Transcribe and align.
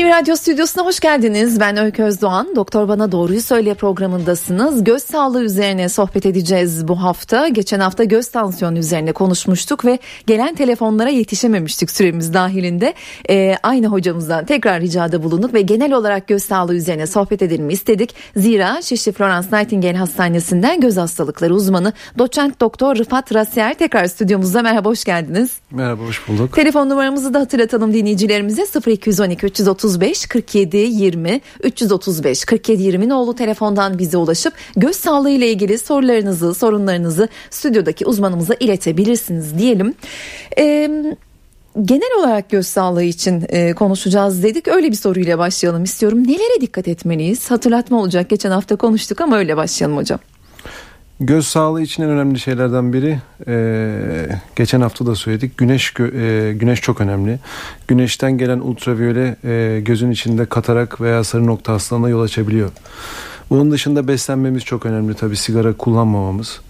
NTV 0.00 0.08
Radyo 0.08 0.36
Stüdyosu'na 0.36 0.84
hoş 0.84 1.00
geldiniz. 1.00 1.60
Ben 1.60 1.76
Öykü 1.76 2.02
Özdoğan. 2.02 2.56
Doktor 2.56 2.88
Bana 2.88 3.12
Doğruyu 3.12 3.42
Söyle 3.42 3.74
programındasınız. 3.74 4.84
Göz 4.84 5.02
sağlığı 5.02 5.44
üzerine 5.44 5.88
sohbet 5.88 6.26
edeceğiz 6.26 6.88
bu 6.88 7.02
hafta. 7.02 7.48
Geçen 7.48 7.80
hafta 7.80 8.04
göz 8.04 8.30
tansiyonu 8.30 8.78
üzerine 8.78 9.12
konuşmuştuk 9.12 9.84
ve 9.84 9.98
gelen 10.26 10.54
telefonlara 10.54 11.08
yetişememiştik 11.08 11.90
süremiz 11.90 12.34
dahilinde. 12.34 12.94
Ee, 13.30 13.56
aynı 13.62 13.86
hocamızdan 13.86 14.44
tekrar 14.44 14.80
ricada 14.80 15.22
bulunduk 15.22 15.54
ve 15.54 15.60
genel 15.60 15.92
olarak 15.92 16.28
göz 16.28 16.42
sağlığı 16.42 16.74
üzerine 16.74 17.06
sohbet 17.06 17.42
edelim 17.42 17.70
istedik. 17.70 18.14
Zira 18.36 18.82
Şişli 18.82 19.12
Florence 19.12 19.48
Nightingale 19.52 19.96
Hastanesi'nden 19.96 20.80
göz 20.80 20.96
hastalıkları 20.96 21.54
uzmanı 21.54 21.92
doçent 22.18 22.60
doktor 22.60 22.96
Rıfat 22.96 23.34
Rasiyer 23.34 23.74
tekrar 23.74 24.06
stüdyomuzda. 24.06 24.62
Merhaba 24.62 24.88
hoş 24.88 25.04
geldiniz. 25.04 25.50
Merhaba 25.70 26.02
hoş 26.02 26.28
bulduk. 26.28 26.52
Telefon 26.54 26.88
numaramızı 26.88 27.34
da 27.34 27.40
hatırlatalım 27.40 27.94
dinleyicilerimize 27.94 28.66
0212 28.86 29.64
335 29.90 30.26
47 30.26 30.76
20 30.76 31.40
335 31.62 32.44
47 32.44 32.82
20 32.82 33.08
nolu 33.08 33.34
telefondan 33.34 33.98
bize 33.98 34.16
ulaşıp 34.16 34.52
göz 34.76 34.96
sağlığı 34.96 35.30
ile 35.30 35.50
ilgili 35.50 35.78
sorularınızı, 35.78 36.54
sorunlarınızı 36.54 37.28
stüdyodaki 37.50 38.06
uzmanımıza 38.06 38.54
iletebilirsiniz 38.60 39.58
diyelim. 39.58 39.94
Ee, 40.58 40.90
genel 41.82 42.18
olarak 42.18 42.50
göz 42.50 42.66
sağlığı 42.66 43.02
için 43.02 43.44
e, 43.48 43.72
konuşacağız 43.72 44.42
dedik. 44.42 44.68
Öyle 44.68 44.90
bir 44.90 44.96
soruyla 44.96 45.38
başlayalım 45.38 45.84
istiyorum. 45.84 46.26
Nelere 46.26 46.60
dikkat 46.60 46.88
etmeliyiz? 46.88 47.50
Hatırlatma 47.50 48.00
olacak. 48.00 48.30
Geçen 48.30 48.50
hafta 48.50 48.76
konuştuk 48.76 49.20
ama 49.20 49.38
öyle 49.38 49.56
başlayalım 49.56 49.96
hocam. 49.96 50.20
Göz 51.22 51.46
sağlığı 51.46 51.82
için 51.82 52.02
en 52.02 52.08
önemli 52.08 52.38
şeylerden 52.38 52.92
biri 52.92 53.18
e, 53.46 54.38
geçen 54.56 54.80
hafta 54.80 55.06
da 55.06 55.14
söyledik 55.14 55.58
güneş 55.58 55.94
e, 56.00 56.52
güneş 56.56 56.80
çok 56.80 57.00
önemli. 57.00 57.38
Güneşten 57.88 58.38
gelen 58.38 58.58
ultraviyole 58.58 59.36
e, 59.44 59.80
gözün 59.80 60.10
içinde 60.10 60.46
katarak 60.46 61.00
veya 61.00 61.24
sarı 61.24 61.46
nokta 61.46 61.72
hastalığına 61.72 62.08
yol 62.08 62.22
açabiliyor. 62.22 62.70
Bunun 63.50 63.70
dışında 63.70 64.08
beslenmemiz 64.08 64.64
çok 64.64 64.86
önemli 64.86 65.14
tabi 65.14 65.36
sigara 65.36 65.72
kullanmamamız. 65.72 66.60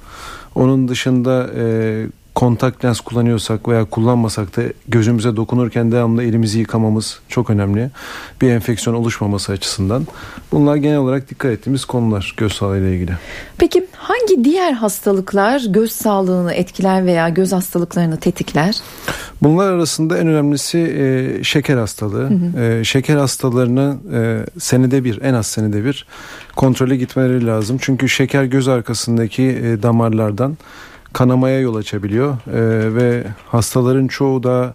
Onun 0.55 0.89
dışında 0.89 1.51
e, 1.57 2.07
kontak 2.35 2.85
lens 2.85 3.01
kullanıyorsak 3.01 3.69
veya 3.69 3.85
kullanmasak 3.85 4.57
da 4.57 4.63
gözümüze 4.89 5.37
dokunurken 5.37 5.93
devamlı 5.93 6.23
elimizi 6.23 6.59
yıkamamız 6.59 7.21
çok 7.29 7.51
önemli. 7.51 7.91
Bir 8.43 8.51
enfeksiyon 8.51 8.97
oluşmaması 8.97 9.53
açısından. 9.53 10.07
Bunlar 10.53 10.77
genel 10.77 10.99
olarak 10.99 11.31
dikkat 11.31 11.53
ettiğimiz 11.53 11.85
konular 11.85 12.35
göz 12.37 12.53
sağlığı 12.53 12.79
ile 12.79 12.95
ilgili. 12.95 13.13
Peki 13.59 13.87
hangi 13.97 14.45
diğer 14.45 14.73
hastalıklar 14.73 15.63
göz 15.69 15.93
sağlığını 15.93 16.53
etkiler 16.53 17.07
veya 17.07 17.29
göz 17.29 17.53
hastalıklarını 17.53 18.17
tetikler? 18.17 18.77
Bunlar 19.43 19.73
arasında 19.73 20.19
en 20.19 20.27
önemlisi 20.27 20.79
e, 20.79 21.45
şeker 21.45 21.77
hastalığı. 21.77 22.31
Hı 22.31 22.35
hı. 22.35 22.63
E, 22.63 22.85
şeker 22.85 23.17
hastalarını 23.17 23.97
e, 24.13 24.45
senede 24.61 25.05
bir, 25.05 25.23
en 25.23 25.35
az 25.35 25.47
senede 25.47 25.85
bir 25.85 26.07
kontrole 26.57 26.97
gitmeleri 26.97 27.47
lazım. 27.47 27.79
Çünkü 27.81 28.09
şeker 28.09 28.45
göz 28.45 28.69
arkasındaki 28.69 29.43
e, 29.43 29.83
damarlardan 29.83 30.57
kanamaya 31.13 31.61
yol 31.61 31.75
açabiliyor 31.75 32.33
e, 32.33 32.95
ve 32.95 33.25
hastaların 33.47 34.07
çoğu 34.07 34.43
da 34.43 34.75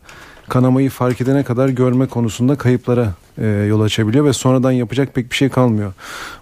kanamayı 0.49 0.89
fark 0.89 1.21
edene 1.21 1.43
kadar 1.43 1.69
görme 1.69 2.07
konusunda 2.07 2.55
kayıplara 2.55 3.13
e, 3.37 3.47
yol 3.47 3.81
açabiliyor 3.81 4.25
ve 4.25 4.33
sonradan 4.33 4.71
yapacak 4.71 5.15
pek 5.15 5.31
bir 5.31 5.35
şey 5.35 5.49
kalmıyor. 5.49 5.93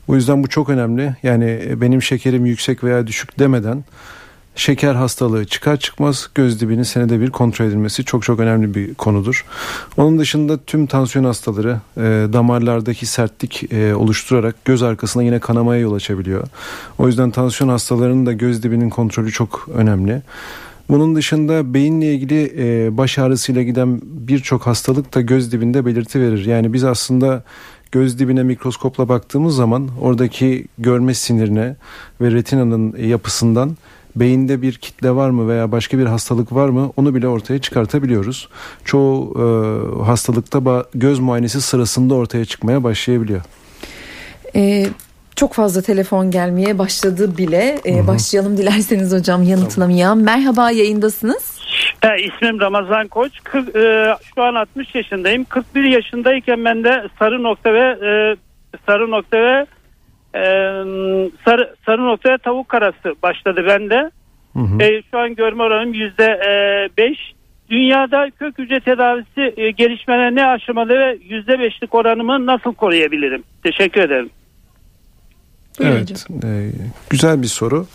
Bu 0.08 0.16
yüzden 0.16 0.44
bu 0.44 0.48
çok 0.48 0.70
önemli. 0.70 1.16
Yani 1.24 1.62
benim 1.76 2.02
şekerim 2.02 2.46
yüksek 2.46 2.84
veya 2.84 3.08
düşük 3.08 3.40
demeden 3.40 3.84
şeker 4.56 4.96
hastalığı 4.96 5.46
çıkar 5.46 5.78
çıkmaz 5.78 6.30
göz 6.36 6.62
dibinin 6.62 6.84
senede 6.84 7.20
bir 7.20 7.30
kontrol 7.30 7.66
edilmesi 7.66 8.06
çok 8.06 8.24
çok 8.24 8.40
önemli 8.40 8.76
bir 8.76 8.94
konudur. 8.94 9.46
Onun 9.98 10.20
dışında 10.20 10.58
tüm 10.58 10.88
tansiyon 10.88 11.26
hastaları 11.26 11.80
e, 11.98 12.02
damarlardaki 12.34 13.06
sertlik 13.06 13.74
e, 13.74 13.96
oluşturarak 13.96 14.66
göz 14.66 14.84
arkasına 14.84 15.24
yine 15.24 15.40
kanamaya 15.40 15.82
yol 15.82 15.94
açabiliyor. 15.94 16.48
O 16.98 17.08
yüzden 17.08 17.32
tansiyon 17.32 17.70
hastalarının 17.70 18.26
da 18.26 18.34
göz 18.34 18.64
dibinin 18.64 18.90
kontrolü 18.90 19.32
çok 19.32 19.70
önemli. 19.74 20.22
Bunun 20.90 21.16
dışında 21.16 21.74
beyinle 21.74 22.14
ilgili 22.14 22.54
e, 22.58 22.98
baş 22.98 23.20
ağrısıyla 23.20 23.62
giden 23.62 24.02
birçok 24.04 24.68
hastalık 24.68 25.16
da 25.16 25.22
göz 25.22 25.52
dibinde 25.52 25.86
belirti 25.86 26.22
verir. 26.22 26.46
Yani 26.46 26.74
biz 26.74 26.84
aslında 26.84 27.44
göz 27.92 28.20
dibine 28.20 28.44
mikroskopla 28.44 29.10
baktığımız 29.10 29.56
zaman 29.56 29.90
oradaki 30.02 30.66
görme 30.78 31.14
sinirine 31.14 31.76
ve 32.22 32.32
retinanın 32.32 32.98
yapısından 32.98 33.78
beyinde 34.16 34.62
bir 34.62 34.74
kitle 34.74 35.12
var 35.12 35.30
mı 35.30 35.48
veya 35.48 35.72
başka 35.72 35.98
bir 35.98 36.06
hastalık 36.06 36.54
var 36.54 36.70
mı 36.70 36.92
onu 36.98 37.16
bile 37.16 37.28
ortaya 37.28 37.62
çıkartabiliyoruz. 37.62 38.50
Çoğu 38.86 39.34
e, 39.38 39.46
hastalıkta 40.04 40.86
göz 40.96 41.20
muayenesi 41.20 41.62
sırasında 41.62 42.16
ortaya 42.16 42.46
çıkmaya 42.46 42.84
başlayabiliyor. 42.84 43.42
Ee, 44.56 44.86
çok 45.36 45.54
fazla 45.54 45.82
telefon 45.82 46.32
gelmeye 46.32 46.78
başladı 46.78 47.38
bile. 47.38 47.80
Ee, 47.86 48.08
başlayalım 48.08 48.58
dilerseniz 48.58 49.14
hocam 49.14 49.44
yanıtlamaya. 49.44 50.10
Tamam. 50.10 50.24
Merhaba 50.24 50.72
yayındasınız. 50.72 51.60
E, 52.04 52.24
ismim 52.24 52.60
Ramazan 52.60 53.08
Koç. 53.08 53.32
Kır, 53.44 53.76
e, 53.76 54.16
şu 54.36 54.44
an 54.44 54.56
60 54.56 54.96
yaşındayım. 54.96 55.44
41 55.44 55.84
yaşındayken 55.84 56.66
ben 56.66 56.84
de 56.84 57.08
sarı 57.20 57.44
nokta 57.44 57.74
ve 57.74 57.80
e, 57.80 58.36
sarı 58.86 59.12
nokta 59.12 59.38
ve 59.38 59.66
e, 60.36 60.42
sarı, 61.46 61.76
sarı 61.86 62.06
noktaya 62.06 62.38
tavuk 62.38 62.70
karası 62.70 63.16
başladı 63.24 63.66
bende. 63.68 64.12
Hı 64.54 64.60
hı. 64.60 64.84
E, 64.84 65.02
şu 65.12 65.20
an 65.20 65.36
görme 65.36 65.64
oranım 65.64 65.94
yüzde 65.94 66.26
e, 66.26 66.54
beş. 66.98 67.34
Dünyada 67.70 68.30
kök 68.40 68.60
hücre 68.60 68.80
tedavisi 68.80 69.54
e, 69.58 69.72
gelişmelerine 69.72 70.42
ne 70.42 70.46
aşamada 70.46 70.94
ve 70.94 71.18
yüzde 71.30 71.60
beşlik 71.60 71.96
oranımı 71.96 72.46
nasıl 72.46 72.74
koruyabilirim? 72.74 73.44
Teşekkür 73.64 74.02
ederim. 74.02 74.30
Evet, 75.80 76.26
e, 76.44 76.72
güzel 77.10 77.42
bir 77.42 77.48
soru. 77.48 77.86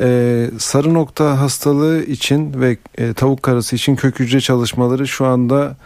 Ee, 0.00 0.50
sarı 0.58 0.94
nokta 0.94 1.40
hastalığı 1.40 2.02
için 2.02 2.60
ve 2.60 2.76
e, 2.98 3.12
tavuk 3.12 3.42
karası 3.42 3.76
için 3.76 3.96
kök 3.96 4.20
hücre 4.20 4.40
çalışmaları 4.40 5.08
şu 5.08 5.26
anda 5.26 5.76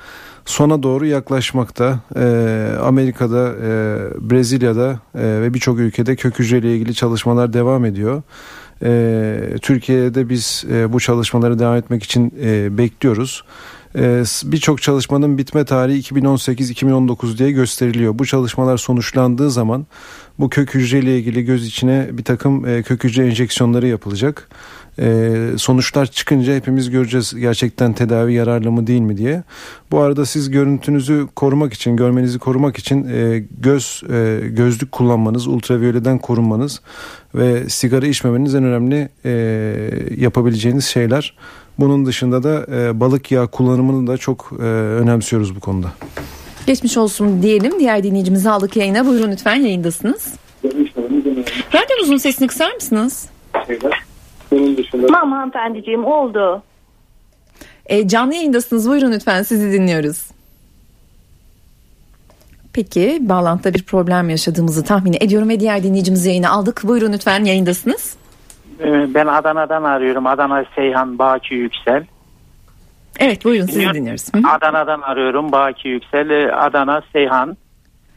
sona 0.47 0.83
doğru 0.83 1.07
yaklaşmakta. 1.07 2.01
E, 2.17 2.69
Amerika'da, 2.83 3.49
e, 3.49 3.71
Brezilya'da 4.31 5.01
e, 5.15 5.23
ve 5.23 5.55
birçok 5.55 5.79
ülkede 5.79 6.17
kök 6.17 6.39
hücreyle 6.39 6.75
ilgili 6.75 6.95
çalışmalar 6.95 7.53
devam 7.53 7.85
ediyor. 7.85 8.23
E, 8.83 9.59
Türkiye'de 9.63 10.29
biz 10.29 10.65
e, 10.71 10.93
bu 10.93 11.01
çalışmaları 11.01 11.59
devam 11.59 11.77
etmek 11.77 12.03
için 12.03 12.35
e, 12.43 12.79
bekliyoruz. 12.79 13.45
E, 13.97 14.25
Birçok 14.45 14.83
çalışmanın 14.83 15.39
bitme 15.39 15.65
tarihi 15.65 16.01
2018-2019 16.01 17.39
diye 17.39 17.53
gösteriliyor. 17.53 18.19
Bu 18.19 18.27
çalışmalar 18.27 18.77
sonuçlandığı 18.77 19.51
zaman 19.51 19.87
bu 20.39 20.49
kök 20.49 20.75
hücreyle 20.75 21.19
ilgili 21.19 21.45
göz 21.45 21.67
içine 21.67 22.09
bir 22.13 22.25
takım 22.25 22.67
e, 22.67 22.83
kök 22.83 23.05
hücre 23.05 23.27
enjeksiyonları 23.27 23.87
yapılacak 23.87 24.49
e, 24.99 25.33
sonuçlar 25.57 26.07
çıkınca 26.07 26.55
hepimiz 26.55 26.91
göreceğiz 26.91 27.35
gerçekten 27.37 27.93
tedavi 27.93 28.35
yararlı 28.35 28.73
mı 28.73 28.87
değil 28.87 29.01
mi 29.01 29.17
diye. 29.17 29.43
Bu 29.91 30.01
arada 30.01 30.27
siz 30.27 30.51
görüntünüzü 30.51 31.27
korumak 31.37 31.73
için, 31.73 31.97
görmenizi 31.97 32.39
korumak 32.39 32.79
için 32.79 33.09
e, 33.09 33.45
göz 33.61 34.03
e, 34.11 34.41
gözlük 34.49 34.93
kullanmanız, 34.93 35.47
ultraviyoleden 35.47 36.19
korunmanız 36.19 36.81
ve 37.35 37.69
sigara 37.69 38.07
içmemeniz 38.07 38.55
en 38.55 38.65
önemli 38.65 39.09
e, 39.25 39.31
yapabileceğiniz 40.17 40.85
şeyler. 40.85 41.35
Bunun 41.79 42.07
dışında 42.07 42.43
da 42.43 42.67
e, 42.77 43.01
balık 43.01 43.33
yağı 43.33 43.49
kullanımını 43.49 44.07
da 44.07 44.17
çok 44.17 44.53
e, 44.59 44.63
önemsiyoruz 44.63 45.57
bu 45.57 45.61
konuda. 45.61 45.93
Geçmiş 46.67 46.97
olsun 46.97 47.43
diyelim. 47.43 47.81
Diğer 47.81 48.03
dinleyicimizi 48.03 48.51
aldık 48.51 48.77
yayına. 48.77 49.07
Buyurun 49.07 49.33
lütfen 49.33 49.57
yayındasınız. 49.57 50.33
Radyonuzun 51.75 52.17
sesini 52.17 52.49
kısar 52.49 52.75
mısınız? 52.75 53.27
Bunun 54.51 54.77
dışında... 54.77 55.07
Tamam 55.07 55.33
hanımefendiciğim 55.33 56.05
oldu. 56.05 56.63
E, 57.87 58.09
canlı 58.09 58.35
yayındasınız. 58.35 58.89
Buyurun 58.89 59.13
lütfen 59.13 59.43
sizi 59.43 59.73
dinliyoruz. 59.73 60.31
Peki 62.73 63.19
bağlantıda 63.21 63.75
bir 63.75 63.83
problem 63.83 64.31
yaşadığımızı 64.31 64.85
tahmin 64.85 65.17
ediyorum 65.21 65.49
ve 65.49 65.61
diğer 65.61 65.83
dinleyicimizi 65.83 66.29
yayına 66.29 66.51
aldık. 66.51 66.81
Buyurun 66.85 67.13
lütfen 67.13 67.45
yayındasınız. 67.45 68.17
Ee, 68.81 69.15
ben 69.15 69.27
Adana'dan 69.27 69.83
arıyorum. 69.83 70.27
Adana 70.27 70.65
Seyhan 70.75 71.19
Baki 71.19 71.55
Yüksel. 71.55 72.07
Evet 73.19 73.45
buyurun 73.45 73.67
sizi 73.67 73.95
dinliyoruz. 73.95 74.27
Adana'dan 74.51 75.01
arıyorum 75.01 75.53
Baki 75.53 75.89
Yüksel. 75.89 76.31
Ee, 76.31 76.53
Adana 76.53 77.03
Seyhan. 77.13 77.57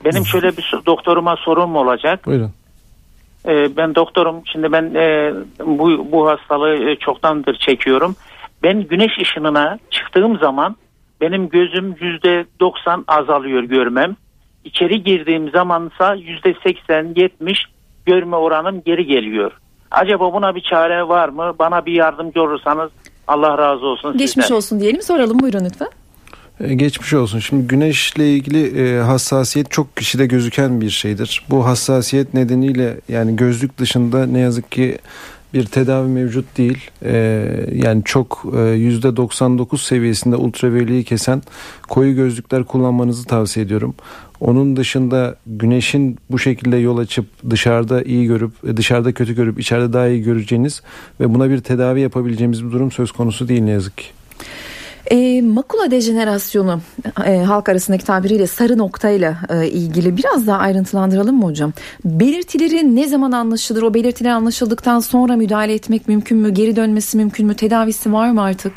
Benim 0.05 0.25
şöyle 0.25 0.57
bir 0.57 0.73
doktoruma 0.85 1.35
sorum 1.35 1.75
olacak. 1.75 2.25
Buyurun. 2.25 2.51
Ee, 3.47 3.77
ben 3.77 3.95
doktorum. 3.95 4.41
Şimdi 4.45 4.71
ben 4.71 4.95
e, 4.95 5.33
bu, 5.65 6.11
bu 6.11 6.29
hastalığı 6.29 6.89
e, 6.89 6.95
çoktandır 6.95 7.55
çekiyorum. 7.55 8.15
Ben 8.63 8.81
güneş 8.83 9.11
ışınına 9.21 9.79
çıktığım 9.89 10.37
zaman 10.37 10.75
benim 11.21 11.49
gözüm 11.49 11.95
yüzde 12.01 12.45
doksan 12.59 13.05
azalıyor 13.07 13.63
görmem. 13.63 14.15
İçeri 14.63 15.03
girdiğim 15.03 15.49
zamansa 15.51 16.15
yüzde 16.15 16.53
seksen 16.63 17.13
yetmiş 17.15 17.59
görme 18.05 18.35
oranım 18.35 18.81
geri 18.85 19.05
geliyor. 19.05 19.51
Acaba 19.91 20.33
buna 20.33 20.55
bir 20.55 20.61
çare 20.61 21.07
var 21.07 21.29
mı? 21.29 21.53
Bana 21.59 21.85
bir 21.85 21.93
yardımcı 21.93 22.41
olursanız 22.41 22.91
Allah 23.27 23.57
razı 23.57 23.85
olsun 23.85 24.17
Geçmiş 24.17 24.45
sizden. 24.45 24.55
olsun 24.55 24.79
diyelim 24.79 25.01
soralım 25.01 25.39
buyurun 25.39 25.65
lütfen. 25.65 25.87
E, 26.59 26.73
Geçmiş 26.73 27.13
olsun. 27.13 27.39
Şimdi 27.39 27.67
güneşle 27.67 28.33
ilgili 28.33 28.81
e, 28.81 28.99
hassasiyet 28.99 29.71
çok 29.71 29.97
kişide 29.97 30.25
gözüken 30.25 30.81
bir 30.81 30.89
şeydir. 30.89 31.45
Bu 31.49 31.65
hassasiyet 31.65 32.33
nedeniyle 32.33 32.97
yani 33.09 33.35
gözlük 33.35 33.77
dışında 33.77 34.25
ne 34.25 34.39
yazık 34.39 34.71
ki 34.71 34.97
bir 35.53 35.65
tedavi 35.65 36.07
mevcut 36.07 36.57
değil. 36.57 36.89
E, 37.03 37.13
yani 37.73 38.01
çok 38.05 38.41
e, 38.45 38.57
%99 38.57 39.77
seviyesinde 39.77 40.35
ultraviyoliği 40.35 41.03
kesen 41.03 41.41
koyu 41.89 42.15
gözlükler 42.15 42.63
kullanmanızı 42.63 43.25
tavsiye 43.25 43.65
ediyorum. 43.65 43.95
Onun 44.39 44.75
dışında 44.75 45.35
güneşin 45.47 46.17
bu 46.31 46.39
şekilde 46.39 46.77
yol 46.77 46.97
açıp 46.97 47.25
dışarıda 47.49 48.01
iyi 48.03 48.27
görüp 48.27 48.77
dışarıda 48.77 49.11
kötü 49.11 49.35
görüp 49.35 49.59
içeride 49.59 49.93
daha 49.93 50.07
iyi 50.07 50.23
göreceğiniz 50.23 50.81
ve 51.19 51.33
buna 51.33 51.49
bir 51.49 51.59
tedavi 51.59 52.01
yapabileceğimiz 52.01 52.65
bir 52.65 52.71
durum 52.71 52.91
söz 52.91 53.11
konusu 53.11 53.47
değil 53.47 53.61
ne 53.61 53.71
yazık 53.71 53.97
ki. 53.97 54.05
E, 55.09 55.41
makula 55.41 55.91
dejenerasyonu 55.91 56.81
e, 57.25 57.37
halk 57.37 57.69
arasındaki 57.69 58.05
tabiriyle 58.05 58.47
sarı 58.47 58.77
noktayla 58.77 59.37
e, 59.49 59.67
ilgili 59.67 60.17
biraz 60.17 60.47
daha 60.47 60.57
ayrıntılandıralım 60.57 61.35
mı 61.35 61.45
hocam? 61.45 61.73
Belirtileri 62.05 62.95
ne 62.95 63.07
zaman 63.07 63.31
anlaşılır? 63.31 63.81
O 63.81 63.93
belirtiler 63.93 64.29
anlaşıldıktan 64.29 64.99
sonra 64.99 65.35
müdahale 65.35 65.73
etmek 65.73 66.07
mümkün 66.07 66.37
mü? 66.37 66.53
Geri 66.53 66.75
dönmesi 66.75 67.17
mümkün 67.17 67.47
mü? 67.47 67.55
Tedavisi 67.55 68.13
var 68.13 68.31
mı 68.31 68.41
artık? 68.41 68.73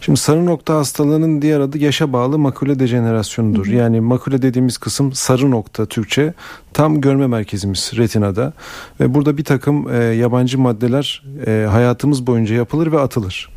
Şimdi 0.00 0.20
sarı 0.20 0.46
nokta 0.46 0.74
hastalığının 0.74 1.42
diğer 1.42 1.60
adı 1.60 1.78
yaşa 1.78 2.12
bağlı 2.12 2.38
makule 2.38 2.78
dejenerasyonudur. 2.78 3.66
Yani 3.66 4.00
makule 4.00 4.42
dediğimiz 4.42 4.78
kısım 4.78 5.12
sarı 5.12 5.50
nokta 5.50 5.86
Türkçe 5.86 6.34
tam 6.72 7.00
görme 7.00 7.26
merkezimiz 7.26 7.92
retinada 7.96 8.52
ve 9.00 9.14
burada 9.14 9.36
bir 9.36 9.44
takım 9.44 9.94
e, 9.94 9.96
yabancı 9.96 10.58
maddeler 10.58 11.22
e, 11.46 11.66
hayatımız 11.70 12.26
boyunca 12.26 12.54
yapılır 12.54 12.92
ve 12.92 13.00
atılır. 13.00 13.53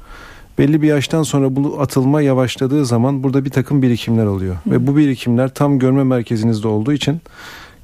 Belli 0.57 0.81
bir 0.81 0.88
yaştan 0.88 1.24
sonra 1.24 1.56
bu 1.56 1.81
atılma 1.81 2.21
yavaşladığı 2.21 2.86
zaman 2.86 3.24
burada 3.24 3.45
bir 3.45 3.50
takım 3.50 3.81
birikimler 3.81 4.25
oluyor 4.25 4.56
ve 4.68 4.88
bu 4.88 4.98
birikimler 4.98 5.54
tam 5.54 5.80
görme 5.80 6.04
merkezinizde 6.04 6.68
olduğu 6.68 6.94
için 6.94 7.21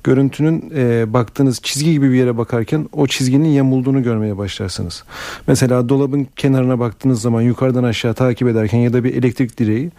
görüntünün 0.04 0.72
e, 0.76 1.14
baktığınız 1.14 1.62
çizgi 1.62 1.92
gibi 1.92 2.12
bir 2.12 2.16
yere 2.16 2.38
bakarken 2.38 2.90
o 2.92 3.08
çizginin 3.08 3.50
yamulduğunu 3.50 4.04
görmeye 4.04 4.38
başlarsınız. 4.38 5.04
Mesela 5.48 5.90
dolabın 5.90 6.28
kenarına 6.36 6.80
baktığınız 6.80 7.22
zaman 7.22 7.42
yukarıdan 7.42 7.84
aşağı 7.84 8.14
takip 8.14 8.48
ederken 8.48 8.80
ya 8.80 8.94
da 8.94 9.04
bir 9.04 9.16
elektrik 9.16 9.60
direği 9.60 9.92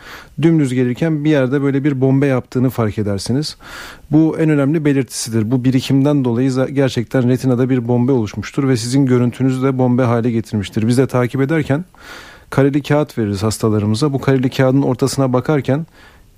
dümdüz 0.43 0.75
gelirken 0.75 1.25
bir 1.25 1.31
yerde 1.31 1.63
böyle 1.63 1.85
bir 1.85 2.01
bombe 2.01 2.27
yaptığını 2.27 2.71
fark 2.71 2.99
edersiniz. 2.99 3.57
Bu 4.11 4.39
en 4.39 4.51
önemli 4.51 4.85
belirtisidir. 4.85 5.51
Bu 5.51 5.65
birikimden 5.65 6.25
dolayı 6.25 6.53
gerçekten 6.73 7.29
retinada 7.29 7.71
bir 7.71 7.89
bombe 7.89 8.13
oluşmuştur 8.13 8.69
ve 8.69 8.77
sizin 8.77 9.07
görüntünüzü 9.07 9.63
de 9.63 9.79
bombe 9.79 10.03
hale 10.03 10.31
getirmiştir. 10.31 10.89
Biz 10.89 10.99
de 10.99 11.07
takip 11.07 11.41
ederken 11.41 11.85
kareli 12.51 12.83
kağıt 12.83 13.19
veririz 13.19 13.43
hastalarımıza. 13.43 14.13
Bu 14.13 14.21
kareli 14.21 14.51
kağıdın 14.51 14.83
ortasına 14.83 15.33
bakarken 15.33 15.87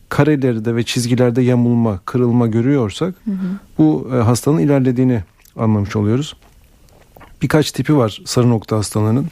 karelerde 0.08 0.76
ve 0.76 0.82
çizgilerde 0.82 1.42
yamulma, 1.42 2.00
kırılma 2.04 2.46
görüyorsak 2.46 3.14
bu 3.78 4.10
e, 4.12 4.16
hastanın 4.16 4.58
ilerlediğini 4.58 5.22
anlamış 5.56 5.96
oluyoruz. 5.96 6.36
Birkaç 7.42 7.72
tipi 7.72 7.96
var 7.96 8.22
sarı 8.24 8.50
nokta 8.50 8.76
hastalığının. 8.76 9.26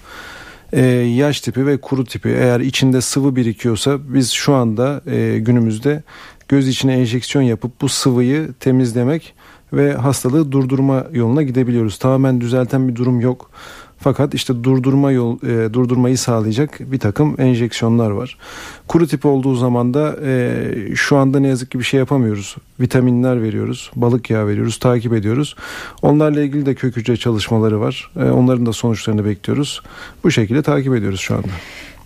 E, 0.72 0.82
yaş 0.92 1.40
tipi 1.40 1.66
ve 1.66 1.76
kuru 1.76 2.04
tipi. 2.04 2.28
Eğer 2.28 2.60
içinde 2.60 3.00
sıvı 3.00 3.36
birikiyorsa 3.36 3.98
biz 4.14 4.30
şu 4.30 4.54
anda 4.54 5.00
e, 5.06 5.38
günümüzde 5.38 6.02
göz 6.48 6.68
içine 6.68 6.94
enjeksiyon 6.94 7.44
yapıp 7.44 7.80
bu 7.80 7.88
sıvıyı 7.88 8.52
temizlemek 8.60 9.34
ve 9.72 9.94
hastalığı 9.94 10.52
durdurma 10.52 11.06
yoluna 11.12 11.42
gidebiliyoruz. 11.42 11.98
Tamamen 11.98 12.40
düzelten 12.40 12.88
bir 12.88 12.96
durum 12.96 13.20
yok. 13.20 13.50
Fakat 13.98 14.34
işte 14.34 14.64
durdurma 14.64 15.12
yol 15.12 15.42
e, 15.42 15.72
durdurmayı 15.74 16.18
sağlayacak 16.18 16.78
bir 16.80 16.98
takım 16.98 17.34
enjeksiyonlar 17.38 18.10
var. 18.10 18.38
Kuru 18.88 19.06
tip 19.06 19.26
olduğu 19.26 19.54
zaman 19.54 19.94
da 19.94 20.16
e, 20.24 20.64
şu 20.94 21.16
anda 21.16 21.40
ne 21.40 21.48
yazık 21.48 21.70
ki 21.70 21.78
bir 21.78 21.84
şey 21.84 21.98
yapamıyoruz. 21.98 22.56
Vitaminler 22.80 23.42
veriyoruz, 23.42 23.90
balık 23.96 24.30
yağı 24.30 24.46
veriyoruz, 24.46 24.78
takip 24.78 25.12
ediyoruz. 25.12 25.56
Onlarla 26.02 26.40
ilgili 26.42 26.66
de 26.66 26.74
kök 26.74 26.96
hücre 26.96 27.16
çalışmaları 27.16 27.80
var. 27.80 28.10
E, 28.16 28.24
onların 28.24 28.66
da 28.66 28.72
sonuçlarını 28.72 29.24
bekliyoruz. 29.24 29.82
Bu 30.24 30.30
şekilde 30.30 30.62
takip 30.62 30.94
ediyoruz 30.94 31.20
şu 31.20 31.34
anda. 31.34 31.48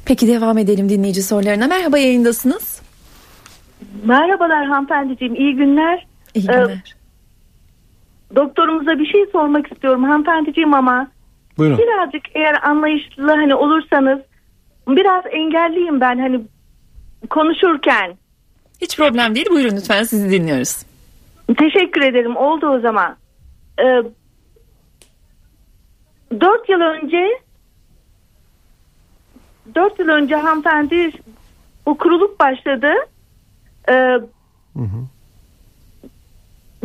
Peki 0.04 0.28
devam 0.28 0.58
edelim 0.58 0.88
dinleyici 0.88 1.22
sorularına. 1.22 1.66
Merhaba 1.66 1.98
yayındasınız. 1.98 2.80
Merhabalar 4.04 4.66
hanımefendiciğim. 4.66 5.34
iyi 5.34 5.56
günler. 5.56 6.06
İyi 6.34 6.48
Ee, 6.50 6.52
günler. 6.52 6.94
Doktorumuza 8.36 8.98
bir 8.98 9.06
şey 9.06 9.20
sormak 9.32 9.72
istiyorum 9.72 10.04
hanımefendiciğim 10.04 10.74
ama 10.74 11.08
Buyurun. 11.58 11.78
birazcık 11.78 12.22
eğer 12.34 12.62
anlayışlı 12.68 13.26
hani 13.32 13.54
olursanız 13.54 14.18
biraz 14.88 15.24
engelliyim 15.30 16.00
ben 16.00 16.18
hani 16.18 16.40
konuşurken. 17.30 18.16
Hiç 18.80 18.96
problem 18.96 19.34
değil. 19.34 19.46
Buyurun 19.50 19.76
lütfen 19.76 20.02
sizi 20.02 20.30
dinliyoruz. 20.30 20.82
Teşekkür 21.58 22.02
ederim. 22.02 22.36
Oldu 22.36 22.66
o 22.68 22.80
zaman. 22.80 23.16
Ee, 23.80 24.02
dört 26.40 26.68
yıl 26.68 26.80
önce 26.80 27.28
dört 29.74 29.98
yıl 29.98 30.08
önce 30.08 30.36
hanımefendi 30.36 31.10
bu 31.86 31.98
kuruluk 31.98 32.40
başladı. 32.40 32.92
Ee, 33.88 33.92
Hı 33.92 34.20
hı. 34.76 35.06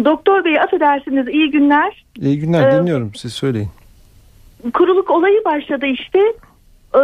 doktor 0.06 0.46
bey 0.46 0.60
affedersiniz 0.62 1.28
iyi 1.28 1.52
günler. 1.52 2.06
İyi 2.16 2.40
günler 2.40 2.70
Ee, 2.70 2.80
dinliyorum. 2.80 3.16
Siz 3.16 3.34
söyleyin. 3.34 3.70
Kuruluk 4.72 5.10
olayı 5.10 5.46
başladı 5.46 5.86
işte. 5.86 6.20
Ee, 6.96 7.00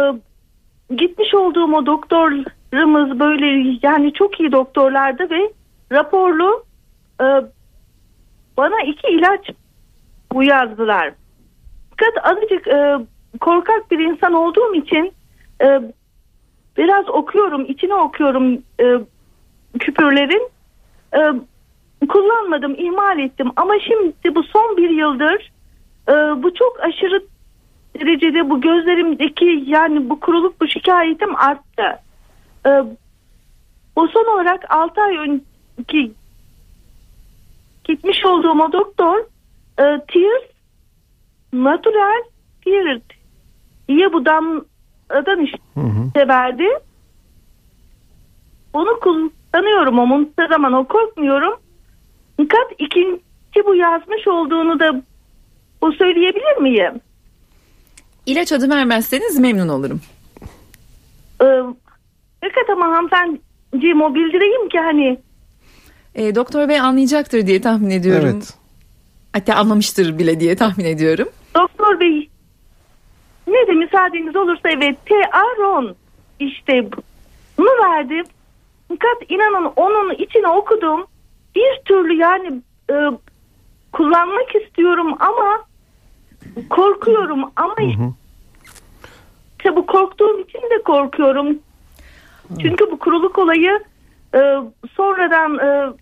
gitmiş 0.96 1.34
olduğum 1.34 1.74
o 1.74 1.86
doktorlarımız 1.86 3.20
böyle 3.20 3.76
yani 3.82 4.12
çok 4.12 4.40
iyi 4.40 4.52
doktorlardı 4.52 5.30
ve 5.30 5.52
raporlu 5.92 6.64
e, 7.20 7.26
bana 8.56 8.82
iki 8.86 9.08
ilaç 9.08 9.50
bu 10.32 10.42
yazdılar. 10.42 11.12
Fakat 11.90 12.26
azıcık 12.26 12.68
e, 12.68 12.98
korkak 13.40 13.90
bir 13.90 13.98
insan 13.98 14.32
olduğum 14.32 14.74
için 14.74 15.12
e, 15.62 15.80
biraz 16.76 17.08
okuyorum, 17.08 17.64
içine 17.68 17.94
okuyorum 17.94 18.62
e, 18.80 18.98
küpürlerin. 19.78 20.50
E, 21.14 21.20
kullanmadım, 22.08 22.74
ihmal 22.78 23.18
ettim. 23.18 23.50
Ama 23.56 23.74
şimdi 23.78 24.34
bu 24.34 24.42
son 24.42 24.76
bir 24.76 24.90
yıldır 24.90 25.52
e, 26.08 26.12
bu 26.42 26.54
çok 26.54 26.80
aşırı 26.80 27.22
derecede 27.98 28.50
bu 28.50 28.60
gözlerimdeki 28.60 29.64
yani 29.66 30.10
bu 30.10 30.20
kuruluk 30.20 30.60
bu 30.60 30.68
şikayetim 30.68 31.36
arttı. 31.36 31.98
E, 32.66 32.70
o 33.96 34.06
son 34.06 34.34
olarak 34.34 34.70
6 34.70 35.00
ay 35.00 35.16
önce 35.16 36.10
gitmiş 37.84 38.24
olduğum 38.24 38.62
o 38.62 38.72
doktor 38.72 39.18
e, 39.78 39.82
Tears 39.82 40.42
Natural 41.52 42.22
Tears 42.64 43.02
diye 43.88 44.12
bu 44.12 44.26
damladan 44.26 45.44
işte 45.44 45.58
Hı 45.74 45.80
hı. 45.80 46.28
verdi. 46.28 46.68
Onu 48.72 49.00
kullanıyorum 49.00 49.98
o 49.98 50.06
muntazam 50.06 50.48
zaman 50.48 50.72
o 50.72 50.84
korkmuyorum. 50.84 51.60
Fakat 52.36 52.72
ikinci 52.78 53.66
bu 53.66 53.74
yazmış 53.74 54.28
olduğunu 54.28 54.80
da 54.80 55.02
o 55.80 55.92
söyleyebilir 55.92 56.56
miyim? 56.56 57.00
İlaç 58.26 58.52
adı 58.52 58.70
vermezseniz 58.70 59.38
memnun 59.38 59.68
olurum. 59.68 60.00
Ee, 61.42 61.46
fakat 62.40 62.70
ama 62.72 62.86
hanımefendiciğim 62.86 64.02
o 64.02 64.14
bildireyim 64.14 64.68
ki 64.68 64.78
hani 64.78 65.18
E, 66.14 66.34
doktor 66.34 66.68
bey 66.68 66.80
anlayacaktır 66.80 67.46
diye 67.46 67.60
tahmin 67.60 67.90
ediyorum. 67.90 68.30
Evet. 68.34 68.54
Hatta 69.32 69.54
anlamıştır 69.54 70.18
bile 70.18 70.40
diye 70.40 70.56
tahmin 70.56 70.84
ediyorum. 70.84 71.28
doktor 71.54 72.00
bey 72.00 72.30
ne 73.46 73.66
de 73.66 73.72
müsaadeniz 73.72 74.36
olursa 74.36 74.68
evet 74.70 74.96
T-Aron 75.06 75.94
işte 76.40 76.88
bunu 77.58 77.68
verdi. 77.84 78.22
Fakat 78.88 79.30
inanın 79.30 79.72
onun 79.76 80.14
içine 80.14 80.48
okudum. 80.48 81.06
Bir 81.56 81.80
türlü 81.84 82.14
yani 82.14 82.62
e, 82.90 82.94
kullanmak 83.92 84.54
istiyorum 84.64 85.14
ama 85.20 85.64
korkuyorum 86.70 87.40
ama 87.56 87.74
hı. 87.78 88.12
işte 89.58 89.76
bu 89.76 89.86
korktuğum 89.86 90.40
için 90.40 90.58
de 90.58 90.82
korkuyorum. 90.84 91.58
Çünkü 92.62 92.90
bu 92.90 92.98
kuruluk 92.98 93.38
olayı 93.38 93.80
e, 94.34 94.38
sonradan 94.96 95.58
e, 95.58 95.92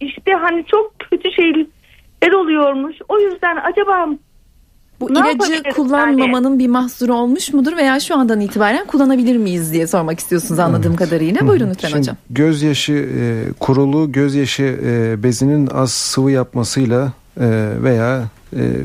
işte 0.00 0.32
hani 0.32 0.64
çok 0.66 0.98
kötü 0.98 1.32
şeyler 1.32 2.32
oluyormuş. 2.32 2.96
O 3.08 3.18
yüzden 3.18 3.56
acaba 3.56 4.08
Bu 5.00 5.14
Ne 5.14 5.18
ilacı 5.18 5.62
kullanmamanın 5.76 6.58
bir 6.58 6.68
mahsuru 6.68 7.14
olmuş 7.14 7.52
mudur 7.52 7.76
veya 7.76 8.00
şu 8.00 8.16
andan 8.16 8.40
itibaren 8.40 8.86
kullanabilir 8.86 9.36
miyiz 9.36 9.72
diye 9.72 9.86
sormak 9.86 10.18
istiyorsunuz 10.18 10.58
anladığım 10.58 10.96
kadarıyla. 10.96 11.48
Buyurun 11.48 11.70
lütfen 11.70 11.88
Şimdi 11.88 12.00
hocam. 12.00 12.16
Gözyaşı 12.30 12.92
e, 12.92 13.52
kurulu 13.60 14.12
gözyaşı 14.12 14.78
e, 14.84 15.22
bezinin 15.22 15.66
az 15.66 15.92
sıvı 15.92 16.30
yapmasıyla 16.30 17.12
e, 17.40 17.68
veya 17.82 18.24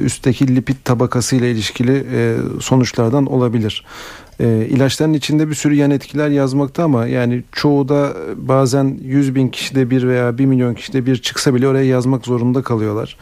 üstteki 0.03 0.55
lipid 0.55 0.75
tabakasıyla 0.83 1.47
ilişkili 1.47 2.05
e, 2.13 2.35
sonuçlardan 2.59 3.25
olabilir. 3.25 3.85
E, 4.39 4.67
ilaçların 4.69 5.13
içinde 5.13 5.49
bir 5.49 5.55
sürü 5.55 5.75
yan 5.75 5.91
etkiler 5.91 6.29
yazmakta 6.29 6.83
ama 6.83 7.07
yani 7.07 7.43
çoğu 7.51 7.89
da 7.89 8.13
bazen 8.35 8.99
100 9.01 9.35
bin 9.35 9.49
kişide 9.49 9.89
bir 9.89 10.07
veya 10.07 10.37
1 10.37 10.45
milyon 10.45 10.73
kişide 10.73 11.05
bir 11.05 11.15
çıksa 11.17 11.55
bile 11.55 11.67
oraya 11.67 11.85
yazmak 11.85 12.25
zorunda 12.25 12.61
kalıyorlar. 12.61 13.17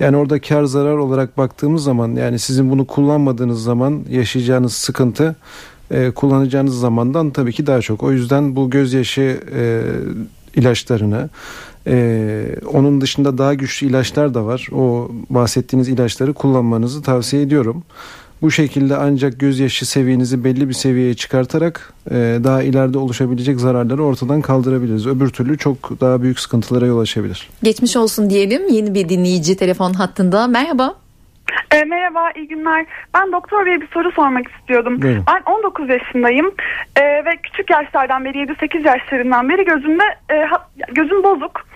Yani 0.00 0.16
orada 0.16 0.40
kar 0.40 0.64
zarar 0.64 0.96
olarak 0.96 1.38
baktığımız 1.38 1.84
zaman 1.84 2.12
yani 2.12 2.38
sizin 2.38 2.70
bunu 2.70 2.86
kullanmadığınız 2.86 3.62
zaman 3.62 4.04
yaşayacağınız 4.10 4.72
sıkıntı 4.72 5.36
e, 5.90 6.10
kullanacağınız 6.10 6.80
zamandan 6.80 7.30
tabii 7.30 7.52
ki 7.52 7.66
daha 7.66 7.80
çok. 7.80 8.02
O 8.02 8.12
yüzden 8.12 8.56
bu 8.56 8.70
gözyaşı 8.70 9.40
e, 9.54 9.82
ilaçlarını 10.56 11.28
ee, 11.86 12.44
onun 12.72 13.00
dışında 13.00 13.38
daha 13.38 13.54
güçlü 13.54 13.86
ilaçlar 13.86 14.34
da 14.34 14.46
var. 14.46 14.68
O 14.72 15.10
bahsettiğiniz 15.30 15.88
ilaçları 15.88 16.34
kullanmanızı 16.34 17.02
tavsiye 17.02 17.42
ediyorum. 17.42 17.84
Bu 18.42 18.50
şekilde 18.50 18.96
ancak 18.96 19.40
gözyaşı 19.40 19.86
seviyenizi 19.86 20.44
belli 20.44 20.68
bir 20.68 20.74
seviyeye 20.74 21.14
çıkartarak 21.14 21.92
e, 22.10 22.14
daha 22.44 22.62
ileride 22.62 22.98
oluşabilecek 22.98 23.60
zararları 23.60 24.04
ortadan 24.04 24.40
kaldırabiliriz. 24.40 25.06
Öbür 25.06 25.28
türlü 25.28 25.58
çok 25.58 26.00
daha 26.00 26.22
büyük 26.22 26.40
sıkıntılara 26.40 26.86
yol 26.86 27.00
açabilir. 27.00 27.48
Geçmiş 27.62 27.96
olsun 27.96 28.30
diyelim. 28.30 28.68
Yeni 28.68 28.94
bir 28.94 29.08
dinleyici 29.08 29.56
telefon 29.56 29.92
hattında. 29.92 30.46
Merhaba. 30.46 30.94
E, 31.74 31.84
merhaba, 31.84 32.30
iyi 32.36 32.48
günler. 32.48 32.86
Ben 33.14 33.32
doktor 33.32 33.66
bey 33.66 33.80
bir 33.80 33.88
soru 33.88 34.12
sormak 34.12 34.46
istiyordum. 34.60 35.02
Buyurun. 35.02 35.24
Ben 35.28 35.52
19 35.52 35.88
yaşındayım 35.88 36.46
e, 36.96 37.02
ve 37.02 37.36
küçük 37.42 37.70
yaşlardan 37.70 38.24
beri 38.24 38.38
7-8 38.38 38.86
yaşlarından 38.86 39.48
beri 39.48 39.64
gözümde 39.64 40.02
e, 40.30 40.44
ha- 40.44 40.68
gözüm 40.92 41.22
bozuk. 41.22 41.66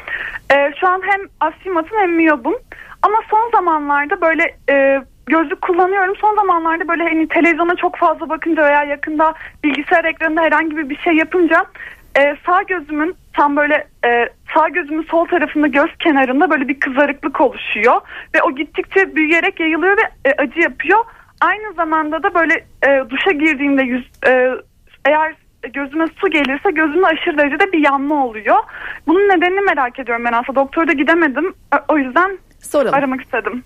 E, 0.53 0.73
şu 0.81 0.89
an 0.89 1.03
hem 1.05 1.21
astigmatım 1.41 1.99
hem 1.99 2.13
miyobum. 2.13 2.55
Ama 3.03 3.17
son 3.31 3.51
zamanlarda 3.51 4.21
böyle 4.21 4.57
e, 4.71 5.03
gözlük 5.27 5.63
kullanıyorum. 5.63 6.17
Son 6.17 6.35
zamanlarda 6.37 6.89
böyle 6.89 7.03
hani 7.03 7.29
televizyona 7.29 7.77
çok 7.77 7.97
fazla 7.97 8.29
bakınca 8.29 8.65
veya 8.65 8.85
yakında 8.85 9.35
bilgisayar 9.65 10.05
ekranında 10.05 10.43
herhangi 10.43 10.91
bir 10.91 10.97
şey 10.97 11.13
yapınca 11.15 11.67
e, 12.19 12.37
sağ 12.47 12.63
gözümün 12.63 13.17
tam 13.33 13.57
böyle 13.57 13.87
e, 14.07 14.29
sağ 14.55 14.69
gözümün 14.69 15.03
sol 15.03 15.27
tarafında 15.27 15.67
göz 15.67 15.97
kenarında 15.99 16.51
böyle 16.51 16.69
bir 16.69 16.81
kızarıklık 16.81 17.41
oluşuyor 17.41 18.01
ve 18.35 18.43
o 18.43 18.55
gittikçe 18.55 19.17
büyüyerek 19.17 19.61
yayılıyor 19.61 19.97
ve 19.97 20.31
e, 20.31 20.33
acı 20.43 20.61
yapıyor. 20.61 21.05
Aynı 21.41 21.73
zamanda 21.73 22.23
da 22.23 22.35
böyle 22.35 22.55
e, 22.89 23.11
duşa 23.11 23.31
girdiğimde 23.31 23.83
yüz 23.83 24.11
e, 24.27 24.51
eğer 25.05 25.35
gözüme 25.69 26.07
su 26.21 26.31
gelirse 26.31 26.71
gözümde 26.71 27.07
aşırı 27.07 27.39
derecede 27.39 27.73
bir 27.73 27.79
yanma 27.85 28.27
oluyor. 28.27 28.57
Bunun 29.07 29.21
nedenini 29.29 29.61
merak 29.61 29.99
ediyorum 29.99 30.25
ben 30.25 30.33
aslında. 30.33 30.61
Doktora 30.61 30.93
gidemedim. 30.93 31.55
O- 31.75 31.95
O 31.95 31.99
yüzden 31.99 32.39
Soralım. 32.63 32.95
aramak 32.95 33.21
istedim. 33.21 33.63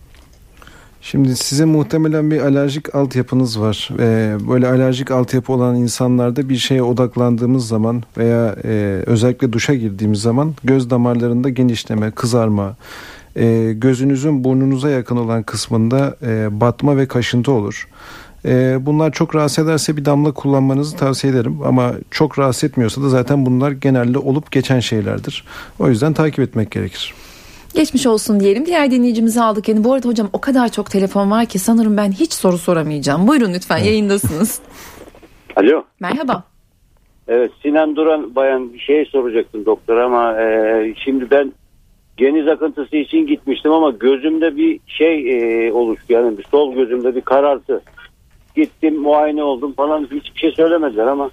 Şimdi 1.00 1.36
sizin 1.36 1.68
muhtemelen 1.68 2.30
bir 2.30 2.40
alerjik 2.40 2.94
altyapınız 2.94 3.60
var. 3.60 3.88
Ee, 4.00 4.36
böyle 4.48 4.68
alerjik 4.68 5.10
altyapı 5.10 5.52
olan 5.52 5.76
insanlarda 5.76 6.48
bir 6.48 6.56
şeye 6.56 6.82
odaklandığımız 6.82 7.68
zaman 7.68 8.02
veya 8.18 8.56
e, 8.64 9.02
özellikle 9.06 9.52
duşa 9.52 9.74
girdiğimiz 9.74 10.20
zaman 10.22 10.54
göz 10.64 10.90
damarlarında 10.90 11.48
genişleme, 11.48 12.10
kızarma, 12.10 12.76
e, 13.36 13.72
gözünüzün 13.72 14.44
burnunuza 14.44 14.90
yakın 14.90 15.16
olan 15.16 15.42
kısmında 15.42 16.16
e, 16.22 16.60
batma 16.60 16.96
ve 16.96 17.08
kaşıntı 17.08 17.52
olur. 17.52 17.88
E, 18.44 18.76
bunlar 18.86 19.12
çok 19.12 19.34
rahatsız 19.34 19.64
ederse 19.64 19.96
bir 19.96 20.04
damla 20.04 20.32
kullanmanızı 20.32 20.96
tavsiye 20.96 21.32
ederim 21.32 21.58
ama 21.64 21.92
çok 22.10 22.38
rahatsız 22.38 22.64
etmiyorsa 22.64 23.02
da 23.02 23.08
zaten 23.08 23.46
bunlar 23.46 23.70
genelde 23.70 24.18
olup 24.18 24.52
geçen 24.52 24.80
şeylerdir. 24.80 25.44
O 25.78 25.88
yüzden 25.88 26.12
takip 26.12 26.38
etmek 26.38 26.70
gerekir. 26.70 27.14
Geçmiş 27.74 28.06
olsun 28.06 28.40
diyelim. 28.40 28.66
Diğer 28.66 28.90
dinleyicimizi 28.90 29.42
aldık. 29.42 29.68
Yani 29.68 29.84
bu 29.84 29.92
arada 29.92 30.08
hocam 30.08 30.28
o 30.32 30.40
kadar 30.40 30.68
çok 30.68 30.90
telefon 30.90 31.30
var 31.30 31.46
ki 31.46 31.58
sanırım 31.58 31.96
ben 31.96 32.12
hiç 32.12 32.32
soru 32.32 32.58
soramayacağım. 32.58 33.28
Buyurun 33.28 33.54
lütfen 33.54 33.78
yayındasınız. 33.78 34.60
Alo. 35.56 35.84
Merhaba. 36.00 36.44
Evet 37.28 37.50
Sinan 37.62 37.96
Duran 37.96 38.34
bayan 38.34 38.72
bir 38.72 38.78
şey 38.78 39.04
soracaktım 39.04 39.66
doktor 39.66 39.96
ama 39.96 40.40
e, 40.42 40.94
şimdi 41.04 41.30
ben 41.30 41.52
geniz 42.16 42.48
akıntısı 42.48 42.96
için 42.96 43.26
gitmiştim 43.26 43.72
ama 43.72 43.90
gözümde 43.90 44.56
bir 44.56 44.80
şey 44.86 45.38
e, 45.38 45.72
oluştu. 45.72 46.12
Yani 46.12 46.38
bir 46.38 46.44
sol 46.50 46.74
gözümde 46.74 47.14
bir 47.14 47.20
karartı. 47.20 47.82
Gittim 48.54 49.00
muayene 49.00 49.42
oldum 49.42 49.72
falan 49.72 50.02
hiçbir 50.02 50.40
şey 50.40 50.52
söylemediler 50.52 51.06
ama 51.06 51.30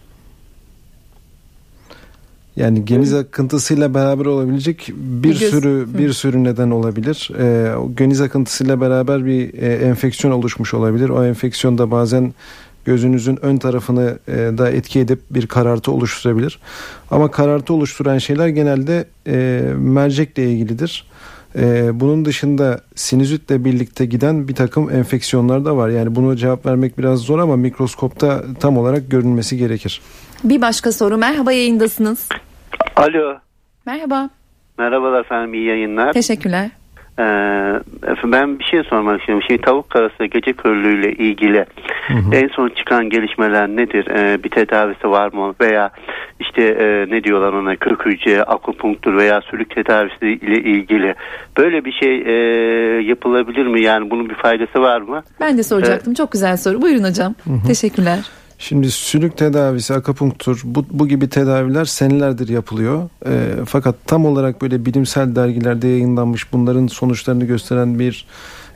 Yani 2.56 2.86
geniz 2.86 3.14
akıntısıyla 3.14 3.94
beraber 3.94 4.26
olabilecek 4.26 4.88
bir 4.96 5.30
Bir 5.30 5.36
sürü 5.36 5.86
bir 5.98 6.14
sürü 6.14 6.44
neden 6.44 6.72
olabilir. 6.72 7.30
Ee, 7.40 7.76
o 7.76 7.96
geniz 7.96 8.22
akıntısıyla 8.22 8.82
beraber 8.82 9.26
bir 9.26 9.54
e, 9.54 9.74
enfeksiyon 9.74 10.34
oluşmuş 10.34 10.74
olabilir. 10.74 11.10
O 11.10 11.26
enfeksiyon 11.26 11.78
da 11.78 11.92
bazen 11.92 12.34
gözünüzün 12.86 13.46
ön 13.46 13.58
tarafını 13.58 14.20
e, 14.28 14.34
da 14.34 14.70
etki 14.70 15.00
edip 15.00 15.20
bir 15.32 15.48
karartı 15.48 15.92
oluşturabilir. 15.92 16.60
Ama 17.12 17.32
karartı 17.32 17.74
oluşturan 17.74 18.18
şeyler 18.18 18.48
genelde 18.48 19.06
e, 19.28 19.64
mercekle 19.78 20.52
ilgilidir. 20.52 21.06
E, 21.56 22.00
bunun 22.00 22.26
dışında 22.26 22.82
sinüzitle 22.96 23.66
birlikte 23.66 24.06
giden 24.06 24.48
bir 24.48 24.56
takım 24.56 24.90
enfeksiyonlar 24.90 25.66
da 25.66 25.78
var. 25.78 25.90
Yani 25.90 26.16
bunu 26.16 26.36
cevap 26.36 26.66
vermek 26.66 26.98
biraz 26.98 27.20
zor 27.20 27.40
ama 27.40 27.56
mikroskopta 27.56 28.44
tam 28.60 28.78
olarak 28.78 29.12
görünmesi 29.12 29.58
gerekir. 29.58 30.02
Bir 30.44 30.62
başka 30.62 30.92
soru. 30.92 31.18
Merhaba 31.18 31.52
yayındasınız. 31.52 32.30
Alo. 32.96 33.38
Merhaba. 33.86 34.30
Merhabalar 34.78 35.20
efendim 35.20 35.54
iyi 35.54 35.68
yayınlar. 35.68 36.14
Teşekkürler. 36.14 36.70
Ee, 37.22 38.32
ben 38.32 38.60
bir 38.60 38.64
şey 38.64 38.84
sormak 38.84 39.20
istiyorum. 39.20 39.44
Şimdi 39.48 39.62
tavuk 39.62 39.90
karası 39.90 40.26
gece 40.26 40.54
körlüğüyle 40.54 41.12
ilgili 41.12 41.66
en 42.32 42.48
son 42.48 42.70
çıkan 42.70 43.10
gelişmeler 43.10 43.68
nedir? 43.68 44.08
Ee, 44.08 44.44
bir 44.44 44.50
tedavisi 44.50 45.10
var 45.10 45.34
mı? 45.34 45.54
Veya 45.62 45.92
işte 46.40 46.62
e, 46.64 47.16
ne 47.16 47.24
diyorlar 47.24 47.54
ona 47.54 47.76
kırık 47.76 48.06
hücre, 48.06 48.44
akupunktur 48.44 49.18
veya 49.18 49.42
sülük 49.42 49.76
tedavisi 49.76 50.26
ile 50.28 50.60
ilgili 50.72 51.16
böyle 51.58 51.86
bir 51.86 51.92
şey 51.92 52.22
e, 52.22 52.34
yapılabilir 53.02 53.68
mi? 53.68 53.82
Yani 53.82 54.10
bunun 54.10 54.30
bir 54.30 54.36
faydası 54.36 54.82
var 54.82 55.02
mı? 55.02 55.24
Ben 55.40 55.58
de 55.58 55.64
soracaktım. 55.64 56.14
Çok 56.14 56.32
güzel 56.32 56.58
soru. 56.58 56.82
Buyurun 56.82 57.04
hocam. 57.04 57.36
Teşekkürler. 57.68 58.20
Şimdi 58.62 58.92
sülük 58.92 59.38
tedavisi, 59.38 59.94
akupunktur 59.94 60.62
bu, 60.64 60.86
bu 60.92 61.08
gibi 61.08 61.30
tedaviler 61.30 61.86
senelerdir 61.86 62.48
yapılıyor. 62.48 63.10
E, 63.26 63.66
fakat 63.66 63.96
tam 64.08 64.26
olarak 64.26 64.62
böyle 64.62 64.86
bilimsel 64.86 65.36
dergilerde 65.36 65.88
yayınlanmış 65.88 66.54
bunların 66.54 66.88
sonuçlarını 66.88 67.46
gösteren 67.46 68.00
bir 68.00 68.26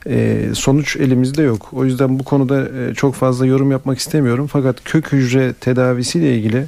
e, 0.08 0.42
sonuç 0.54 0.96
elimizde 0.96 1.42
yok. 1.42 1.70
O 1.74 1.86
yüzden 1.86 2.20
bu 2.20 2.24
konuda 2.24 2.70
e, 2.70 2.94
çok 2.94 3.15
fazla 3.15 3.46
yorum 3.46 3.72
yapmak 3.72 3.98
istemiyorum. 3.98 4.48
Fakat 4.51 4.84
kök 4.84 5.12
hücre 5.12 5.54
tedavisiyle 5.54 6.38
ilgili 6.38 6.65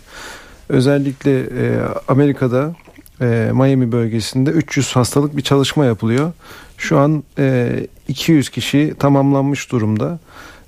özellikle 0.69 1.39
e, 1.39 1.79
Amerika'da 2.07 2.75
e, 3.21 3.51
Miami 3.53 3.91
bölgesinde 3.91 4.49
300 4.49 4.95
hastalık 4.95 5.37
bir 5.37 5.41
çalışma 5.41 5.85
yapılıyor. 5.85 6.31
Şu 6.77 6.97
an 6.97 7.23
e, 7.39 7.87
200 8.07 8.49
kişi 8.49 8.93
tamamlanmış 8.99 9.71
durumda. 9.71 10.19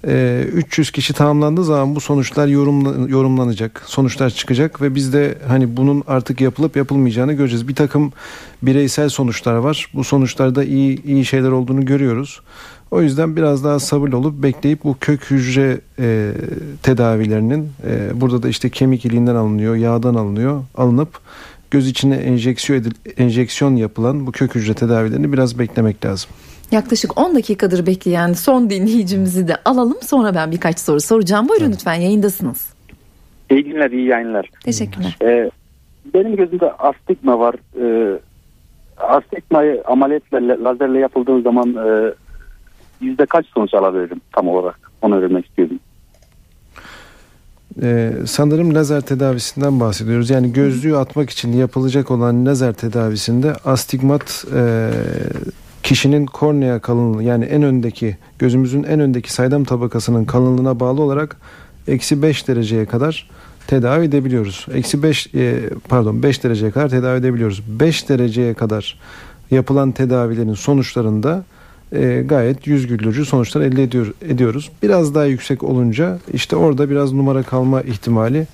E, 0.08 0.46
300 0.54 0.92
kişi 0.92 1.14
tamamlandığı 1.14 1.64
zaman 1.64 1.96
bu 1.96 2.00
sonuçlar 2.00 2.48
yorumla, 2.48 3.10
yorumlanacak. 3.10 3.84
Sonuçlar 3.86 4.30
çıkacak 4.30 4.82
ve 4.82 4.96
biz 4.96 5.14
de 5.14 5.38
hani 5.48 5.78
bunun 5.78 6.04
artık 6.08 6.42
yapılıp 6.42 6.76
yapılmayacağını 6.76 7.34
göreceğiz. 7.34 7.68
Bir 7.68 7.76
takım 7.76 8.12
bireysel 8.62 9.10
sonuçlar 9.10 9.56
var. 9.56 9.90
Bu 9.94 10.04
sonuçlarda 10.04 10.64
iyi 10.64 11.04
iyi 11.04 11.26
şeyler 11.26 11.52
olduğunu 11.52 11.86
görüyoruz. 11.86 12.42
O 12.92 13.02
yüzden 13.02 13.36
biraz 13.36 13.64
daha 13.64 13.80
sabırlı 13.80 14.18
olup 14.18 14.44
bekleyip 14.44 14.84
bu 14.84 14.98
kök 15.02 15.32
hücre 15.32 15.82
e, 16.00 16.32
tedavilerinin 16.84 17.72
e, 17.88 18.22
burada 18.22 18.44
da 18.44 18.50
işte 18.50 18.70
kemik 18.70 19.06
iliğinden 19.06 19.36
alınıyor, 19.36 19.76
yağdan 19.76 20.16
alınıyor, 20.16 20.64
alınıp 20.76 21.20
göz 21.72 21.88
içine 21.88 22.16
enjeksiyon 22.16 22.80
edil, 22.80 22.92
enjeksiyon 23.18 23.76
yapılan 23.76 24.28
bu 24.28 24.32
kök 24.32 24.56
hücre 24.56 24.74
tedavilerini 24.74 25.34
biraz 25.34 25.60
beklemek 25.60 26.06
lazım. 26.06 26.30
Yaklaşık 26.72 27.18
10 27.18 27.36
dakikadır 27.36 27.86
bekleyen 27.86 28.34
son 28.34 28.70
dinleyicimizi 28.70 29.48
de 29.48 29.56
alalım. 29.66 29.98
Sonra 30.02 30.36
ben 30.36 30.52
birkaç 30.52 30.80
soru 30.80 31.00
soracağım. 31.00 31.50
Buyurun 31.50 31.72
lütfen 31.72 31.94
yayındasınız. 31.94 32.74
İyi 33.52 33.64
günler, 33.64 33.92
iyi 33.92 34.08
yayınlar. 34.08 34.50
Teşekkürler. 34.64 35.18
Ee, 35.22 35.52
benim 36.14 36.36
gözümde 36.36 36.72
astigma 36.72 37.40
var. 37.40 37.56
Ee, 37.82 38.20
astigmayı 38.98 39.84
ameliyatla, 39.86 40.64
lazerle 40.64 41.00
yapıldığım 41.00 41.42
zaman 41.42 41.76
e, 41.76 42.14
yüzde 43.02 43.26
kaç 43.26 43.46
sonuç 43.46 43.74
alabilirim 43.74 44.22
tam 44.32 44.48
olarak? 44.48 44.92
Onu 45.02 45.16
öğrenmek 45.16 45.46
istiyorum. 45.46 45.80
Ee, 47.82 48.14
sanırım 48.28 48.76
lazer 48.76 49.02
tedavisinden 49.02 49.80
bahsediyoruz. 49.80 50.30
Yani 50.30 50.54
gözlüğü 50.54 50.98
atmak 50.98 51.30
için 51.30 51.54
yapılacak 51.54 52.12
olan 52.12 52.46
lazer 52.46 52.74
tedavisinde 52.74 53.54
astigmat 53.54 54.46
e, 54.56 54.92
kişinin 55.84 56.26
kornea 56.26 56.80
kalınlığı 56.80 57.24
yani 57.24 57.46
en 57.46 57.64
öndeki 57.64 58.18
gözümüzün 58.40 58.84
en 58.84 59.00
öndeki 59.00 59.34
saydam 59.34 59.64
tabakasının 59.64 60.26
kalınlığına 60.26 60.80
bağlı 60.80 61.02
olarak 61.02 61.38
eksi 61.88 62.22
5 62.22 62.48
dereceye 62.48 62.86
kadar 62.86 63.30
tedavi 63.68 64.06
edebiliyoruz. 64.06 64.66
Eksi 64.74 65.04
5 65.04 65.28
e, 65.36 65.70
pardon 65.90 66.24
5 66.24 66.44
dereceye 66.44 66.72
kadar 66.72 66.90
tedavi 66.90 67.20
edebiliyoruz. 67.20 67.64
5 67.80 68.10
dereceye 68.10 68.54
kadar 68.54 69.00
yapılan 69.52 69.92
tedavilerin 69.92 70.54
sonuçlarında 70.54 71.44
e, 71.92 72.22
gayet 72.26 72.68
yüz 72.68 72.88
güldürücü 72.88 73.26
sonuçlar 73.26 73.62
elde 73.62 73.84
ediyor, 73.84 74.14
ediyoruz. 74.22 74.72
Biraz 74.84 75.16
daha 75.16 75.26
yüksek 75.26 75.64
olunca 75.64 76.20
işte 76.34 76.56
orada 76.56 76.90
biraz 76.90 77.14
numara 77.14 77.44
kalma 77.44 77.82
ihtimali 77.82 78.48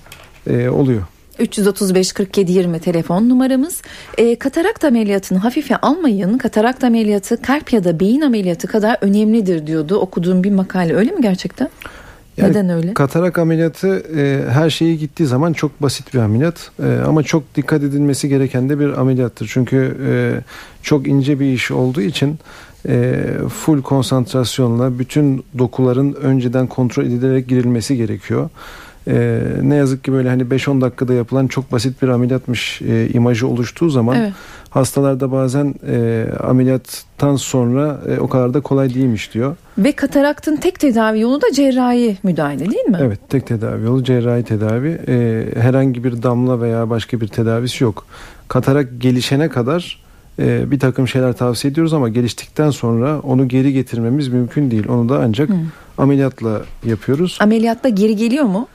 e, 0.50 0.68
oluyor. 0.68 1.02
335 1.38 2.12
47 2.12 2.52
20 2.52 2.80
telefon 2.80 3.28
numaramız. 3.28 3.82
E, 4.18 4.36
katarakt 4.36 4.84
ameliyatını 4.84 5.38
hafife 5.38 5.76
almayın. 5.76 6.38
Katarakt 6.38 6.84
ameliyatı 6.84 7.42
kalp 7.42 7.72
ya 7.72 7.84
da 7.84 8.00
beyin 8.00 8.20
ameliyatı 8.20 8.66
kadar 8.66 8.98
önemlidir 9.00 9.66
diyordu 9.66 9.96
okuduğum 9.96 10.44
bir 10.44 10.50
makale. 10.50 10.94
Öyle 10.94 11.10
mi 11.10 11.22
gerçekten? 11.22 11.68
Yani 12.36 12.50
Neden 12.50 12.68
öyle? 12.68 12.94
Katarak 12.94 13.38
ameliyatı 13.38 14.02
e, 14.16 14.50
her 14.50 14.70
şeyi 14.70 14.98
gittiği 14.98 15.26
zaman 15.26 15.52
çok 15.52 15.82
basit 15.82 16.14
bir 16.14 16.18
ameliyat 16.18 16.70
E, 16.82 16.86
ama 17.06 17.22
çok 17.22 17.54
dikkat 17.54 17.82
edilmesi 17.82 18.28
gereken 18.28 18.68
de 18.68 18.78
bir 18.78 19.00
ameliyattır. 19.00 19.50
Çünkü 19.52 19.96
e, 20.06 20.40
çok 20.82 21.08
ince 21.08 21.40
bir 21.40 21.46
iş 21.46 21.70
olduğu 21.70 22.00
için 22.00 22.38
e, 22.88 23.24
full 23.48 23.82
konsantrasyonla 23.82 24.98
bütün 24.98 25.44
dokuların 25.58 26.12
önceden 26.12 26.66
kontrol 26.66 27.04
edilerek 27.04 27.48
girilmesi 27.48 27.96
gerekiyor. 27.96 28.48
E, 29.08 29.40
ne 29.62 29.74
yazık 29.74 30.04
ki 30.04 30.12
böyle 30.12 30.28
hani 30.28 30.42
5-10 30.42 30.80
dakikada 30.80 31.14
yapılan 31.14 31.46
çok 31.46 31.72
basit 31.72 32.02
bir 32.02 32.08
ameliyatmış 32.08 32.82
e, 32.82 33.08
imajı 33.08 33.46
oluştuğu 33.48 33.90
zaman 33.90 34.16
Evet. 34.16 34.32
hastalarda 34.70 35.32
bazen 35.32 35.74
e, 35.88 36.26
ameliyattan 36.40 37.36
sonra 37.36 38.00
e, 38.08 38.20
o 38.20 38.28
kadar 38.28 38.54
da 38.54 38.60
kolay 38.60 38.94
değilmiş 38.94 39.34
diyor. 39.34 39.56
Ve 39.78 39.92
kataraktın 39.92 40.56
tek 40.56 40.80
tedavi 40.80 41.20
yolu 41.20 41.42
da 41.42 41.46
cerrahi 41.52 42.18
müdahale 42.22 42.58
değil 42.70 42.84
mi? 42.88 42.98
Evet 43.00 43.20
tek 43.28 43.46
tedavi 43.46 43.84
yolu 43.84 44.04
cerrahi 44.04 44.42
tedavi. 44.42 44.98
Ee, 45.08 45.44
herhangi 45.60 46.04
bir 46.04 46.22
damla 46.22 46.60
veya 46.60 46.90
başka 46.90 47.20
bir 47.20 47.28
tedavisi 47.28 47.84
yok. 47.84 48.06
Katarak 48.48 48.88
gelişene 48.98 49.48
kadar 49.48 50.05
e, 50.38 50.70
bir 50.70 50.78
takım 50.78 51.08
şeyler 51.08 51.32
tavsiye 51.32 51.72
ediyoruz 51.72 51.92
ama 51.92 52.08
geliştikten 52.08 52.70
sonra 52.70 53.20
onu 53.20 53.48
geri 53.48 53.72
getirmemiz 53.72 54.28
mümkün 54.28 54.70
değil. 54.70 54.88
Onu 54.88 55.08
da 55.08 55.20
ancak 55.24 55.50
ameliyatla 55.98 56.62
yapıyoruz. 56.84 57.38
Ameliyatta 57.40 57.88
geri 57.88 58.16
geliyor 58.16 58.44
mu? 58.44 58.68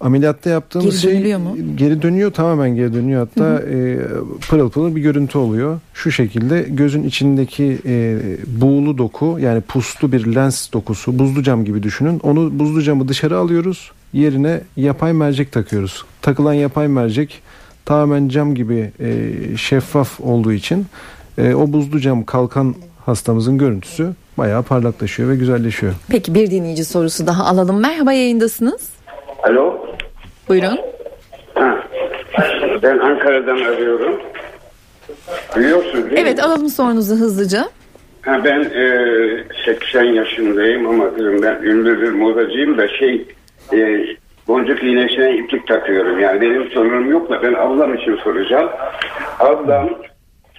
Ameliyatta 0.00 0.50
yaptığımız 0.50 1.02
Geri 1.02 1.22
şey 1.22 1.36
mu? 1.36 1.56
geri 1.76 2.02
dönüyor 2.02 2.32
tamamen 2.32 2.76
geri 2.76 2.94
dönüyor. 2.94 3.20
Hatta 3.28 3.62
e, 3.62 3.98
pırıl 4.48 4.70
pırıl 4.70 4.96
bir 4.96 5.00
görüntü 5.00 5.38
oluyor. 5.38 5.80
Şu 5.94 6.12
şekilde 6.12 6.66
gözün 6.70 7.02
içindeki 7.02 7.78
e, 7.86 8.18
buğulu 8.46 8.98
doku 8.98 9.38
yani 9.40 9.60
puslu 9.60 10.12
bir 10.12 10.34
lens 10.34 10.72
dokusu 10.72 11.18
buzlu 11.18 11.42
cam 11.42 11.64
gibi 11.64 11.82
düşünün. 11.82 12.18
Onu 12.22 12.58
buzlu 12.58 12.82
camı 12.82 13.08
dışarı 13.08 13.38
alıyoruz. 13.38 13.90
Yerine 14.12 14.60
yapay 14.76 15.12
mercek 15.12 15.52
takıyoruz. 15.52 16.04
Takılan 16.22 16.52
yapay 16.52 16.88
mercek 16.88 17.42
tamamen 17.90 18.28
cam 18.28 18.54
gibi 18.54 18.90
e, 19.00 19.06
şeffaf 19.56 20.20
olduğu 20.20 20.52
için 20.52 20.86
e, 21.38 21.54
o 21.54 21.72
buzlu 21.72 22.00
cam 22.00 22.24
kalkan 22.24 22.74
hastamızın 23.06 23.58
görüntüsü 23.58 24.10
bayağı 24.38 24.62
parlaklaşıyor 24.62 25.28
ve 25.28 25.36
güzelleşiyor. 25.36 25.92
Peki 26.10 26.34
bir 26.34 26.50
dinleyici 26.50 26.84
sorusu 26.84 27.26
daha 27.26 27.44
alalım. 27.44 27.80
Merhaba 27.80 28.12
yayındasınız. 28.12 28.90
Alo. 29.42 29.86
Buyurun. 30.48 30.78
Ha. 31.54 31.78
Ben 32.82 32.98
Ankara'dan 32.98 33.56
arıyorum. 33.56 34.20
Duyuyorsunuz 35.56 36.04
değil 36.10 36.16
Evet 36.18 36.36
mi? 36.38 36.42
alalım 36.44 36.68
sorunuzu 36.68 37.14
hızlıca. 37.14 37.68
Ha, 38.22 38.40
ben 38.44 38.60
e, 38.60 38.84
80 39.66 40.04
yaşındayım 40.04 40.86
ama 40.86 41.04
ben 41.42 41.62
ünlü 41.62 42.02
bir 42.02 42.10
modacıyım 42.12 42.78
da 42.78 42.88
şey 42.88 43.28
e, 43.72 44.06
boncuk 44.48 44.82
iğnesine 44.82 45.36
iplik 45.36 45.66
takıyorum. 45.66 46.20
Yani 46.20 46.40
benim 46.40 46.70
sorunum 46.70 47.10
yok 47.10 47.30
da 47.30 47.42
ben 47.42 47.54
ablam 47.54 47.94
için 47.94 48.16
soracağım. 48.16 48.70
Ablam 49.38 49.90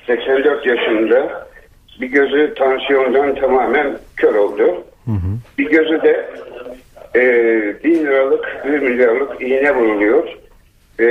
84 0.08 0.65
yaşında 0.65 1.48
bir 2.01 2.08
gözü 2.08 2.53
tansiyondan 2.53 3.36
tamamen 3.36 3.98
kör 4.17 4.36
oldu. 4.36 4.84
Bir 5.58 5.70
gözü 5.70 6.01
de 6.01 6.29
e, 7.15 7.23
bin 7.84 7.95
liralık, 8.06 8.65
bir 8.65 8.80
milyarlık 8.80 9.41
iğne 9.41 9.76
vuruluyor. 9.76 10.38
E, 11.00 11.06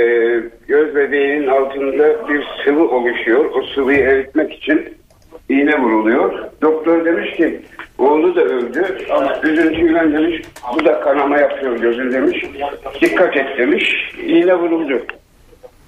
göz 0.67 0.95
bebeğinin 0.95 1.47
altında 1.47 2.29
bir 2.29 2.47
sıvı 2.65 2.89
oluşuyor. 2.89 3.45
O 3.45 3.61
sıvıyı 3.75 3.99
eritmek 3.99 4.53
için 4.53 4.97
iğne 5.49 5.79
vuruluyor. 5.79 6.39
Doktor 6.61 7.05
demiş 7.05 7.31
ki 7.31 7.61
oğlu 7.97 8.35
da 8.35 8.41
öldü 8.41 8.97
ama 9.11 9.41
üzüntüyle 9.43 10.13
demiş 10.13 10.41
bu 10.75 10.85
da 10.85 10.99
kanama 10.99 11.37
yapıyor 11.37 11.79
gözün 11.79 12.11
demiş. 12.11 12.45
Dikkat 13.01 13.37
et 13.37 13.57
demiş. 13.57 14.13
İğne 14.25 14.55
vuruldu. 14.55 15.01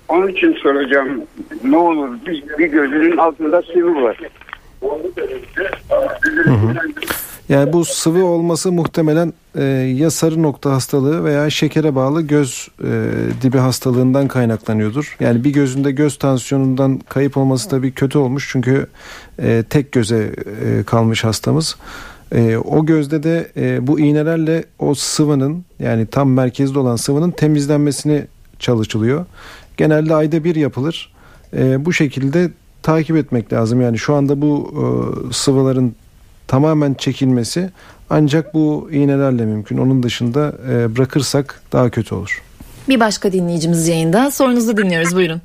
Onun 0.07 0.27
için 0.27 0.53
soracağım 0.53 1.23
ne 1.63 1.77
olur 1.77 2.09
bir, 2.25 2.57
bir 2.57 2.67
gözünün 2.67 3.17
altında 3.17 3.61
sıvı 3.61 4.01
var. 4.01 4.17
Yani 7.49 7.73
bu 7.73 7.85
sıvı 7.85 8.25
olması 8.25 8.71
muhtemelen 8.71 9.33
e, 9.55 9.63
ya 9.63 10.11
sarı 10.11 10.43
nokta 10.43 10.71
hastalığı 10.71 11.23
veya 11.23 11.49
şekere 11.49 11.95
bağlı 11.95 12.21
göz 12.21 12.67
e, 12.83 13.11
dibi 13.41 13.57
hastalığından 13.57 14.27
kaynaklanıyordur. 14.27 15.17
Yani 15.19 15.43
bir 15.43 15.53
gözünde 15.53 15.91
göz 15.91 16.17
tansiyonundan 16.17 16.99
kayıp 17.09 17.37
olması 17.37 17.69
tabii 17.69 17.91
kötü 17.91 18.17
olmuş 18.17 18.49
çünkü 18.51 18.87
e, 19.39 19.63
tek 19.69 19.91
göze 19.91 20.35
e, 20.65 20.83
kalmış 20.83 21.23
hastamız. 21.23 21.75
E, 22.35 22.57
o 22.57 22.85
gözde 22.85 23.23
de 23.23 23.51
e, 23.57 23.87
bu 23.87 23.99
iğnelerle 23.99 24.63
o 24.79 24.95
sıvının 24.95 25.65
yani 25.79 26.05
tam 26.05 26.31
merkezde 26.31 26.79
olan 26.79 26.95
sıvının 26.95 27.31
temizlenmesini 27.31 28.27
çalışılıyor. 28.59 29.25
Genelde 29.77 30.15
ayda 30.15 30.43
bir 30.43 30.55
yapılır. 30.55 31.13
E, 31.57 31.85
bu 31.85 31.93
şekilde 31.93 32.51
takip 32.83 33.15
etmek 33.15 33.53
lazım. 33.53 33.81
Yani 33.81 33.97
şu 33.97 34.15
anda 34.15 34.41
bu 34.41 34.73
e, 34.73 34.83
sıvıların 35.33 35.95
tamamen 36.49 36.93
çekilmesi 36.93 37.69
ancak 38.09 38.53
bu 38.53 38.89
iğnelerle 38.91 39.45
mümkün. 39.45 39.77
Onun 39.77 40.03
dışında 40.03 40.53
e, 40.71 40.95
bırakırsak 40.95 41.61
daha 41.71 41.89
kötü 41.89 42.15
olur. 42.15 42.41
Bir 42.89 42.99
başka 42.99 43.31
dinleyicimiz 43.31 43.87
yayında. 43.87 44.31
Sorunuzu 44.31 44.77
dinliyoruz. 44.77 45.15
Buyurun. 45.15 45.41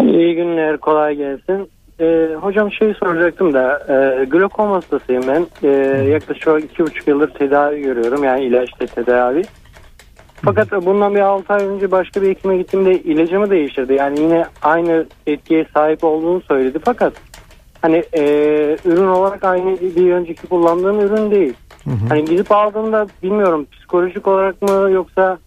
İyi 0.00 0.34
günler, 0.34 0.76
kolay 0.76 1.16
gelsin. 1.16 1.70
Ee, 2.00 2.28
hocam 2.40 2.72
şey 2.72 2.94
soracaktım 2.94 3.54
da, 3.54 3.78
e, 3.88 4.24
glokom 4.24 4.70
hastasıyım 4.70 5.22
ben. 5.28 5.46
E, 5.62 5.68
yaklaşık 6.10 6.72
iki 6.72 6.82
buçuk 6.82 7.08
yıldır 7.08 7.30
tedavi 7.30 7.82
görüyorum, 7.82 8.24
yani 8.24 8.44
ilaçla 8.44 8.86
tedavi. 8.86 9.42
Fakat 10.44 10.72
bundan 10.72 11.14
bir 11.14 11.20
6 11.20 11.52
ay 11.52 11.66
önce 11.66 11.90
başka 11.90 12.22
bir 12.22 12.28
hekime 12.28 12.56
gittiğimde 12.56 13.02
ilacımı 13.02 13.50
değiştirdi. 13.50 13.92
Yani 13.92 14.20
yine 14.20 14.44
aynı 14.62 15.06
etkiye 15.26 15.66
sahip 15.74 16.04
olduğunu 16.04 16.40
söyledi. 16.40 16.78
Fakat 16.84 17.12
hani 17.82 18.02
e, 18.12 18.22
ürün 18.84 19.06
olarak 19.06 19.44
aynı 19.44 19.80
bir 19.80 20.12
önceki 20.12 20.46
kullandığım 20.46 21.00
ürün 21.00 21.30
değil. 21.30 21.54
Hani 22.08 22.24
gidip 22.24 22.52
aldığımda 22.52 23.06
bilmiyorum 23.22 23.66
psikolojik 23.72 24.28
olarak 24.28 24.62
mı 24.62 24.90
yoksa 24.90 25.38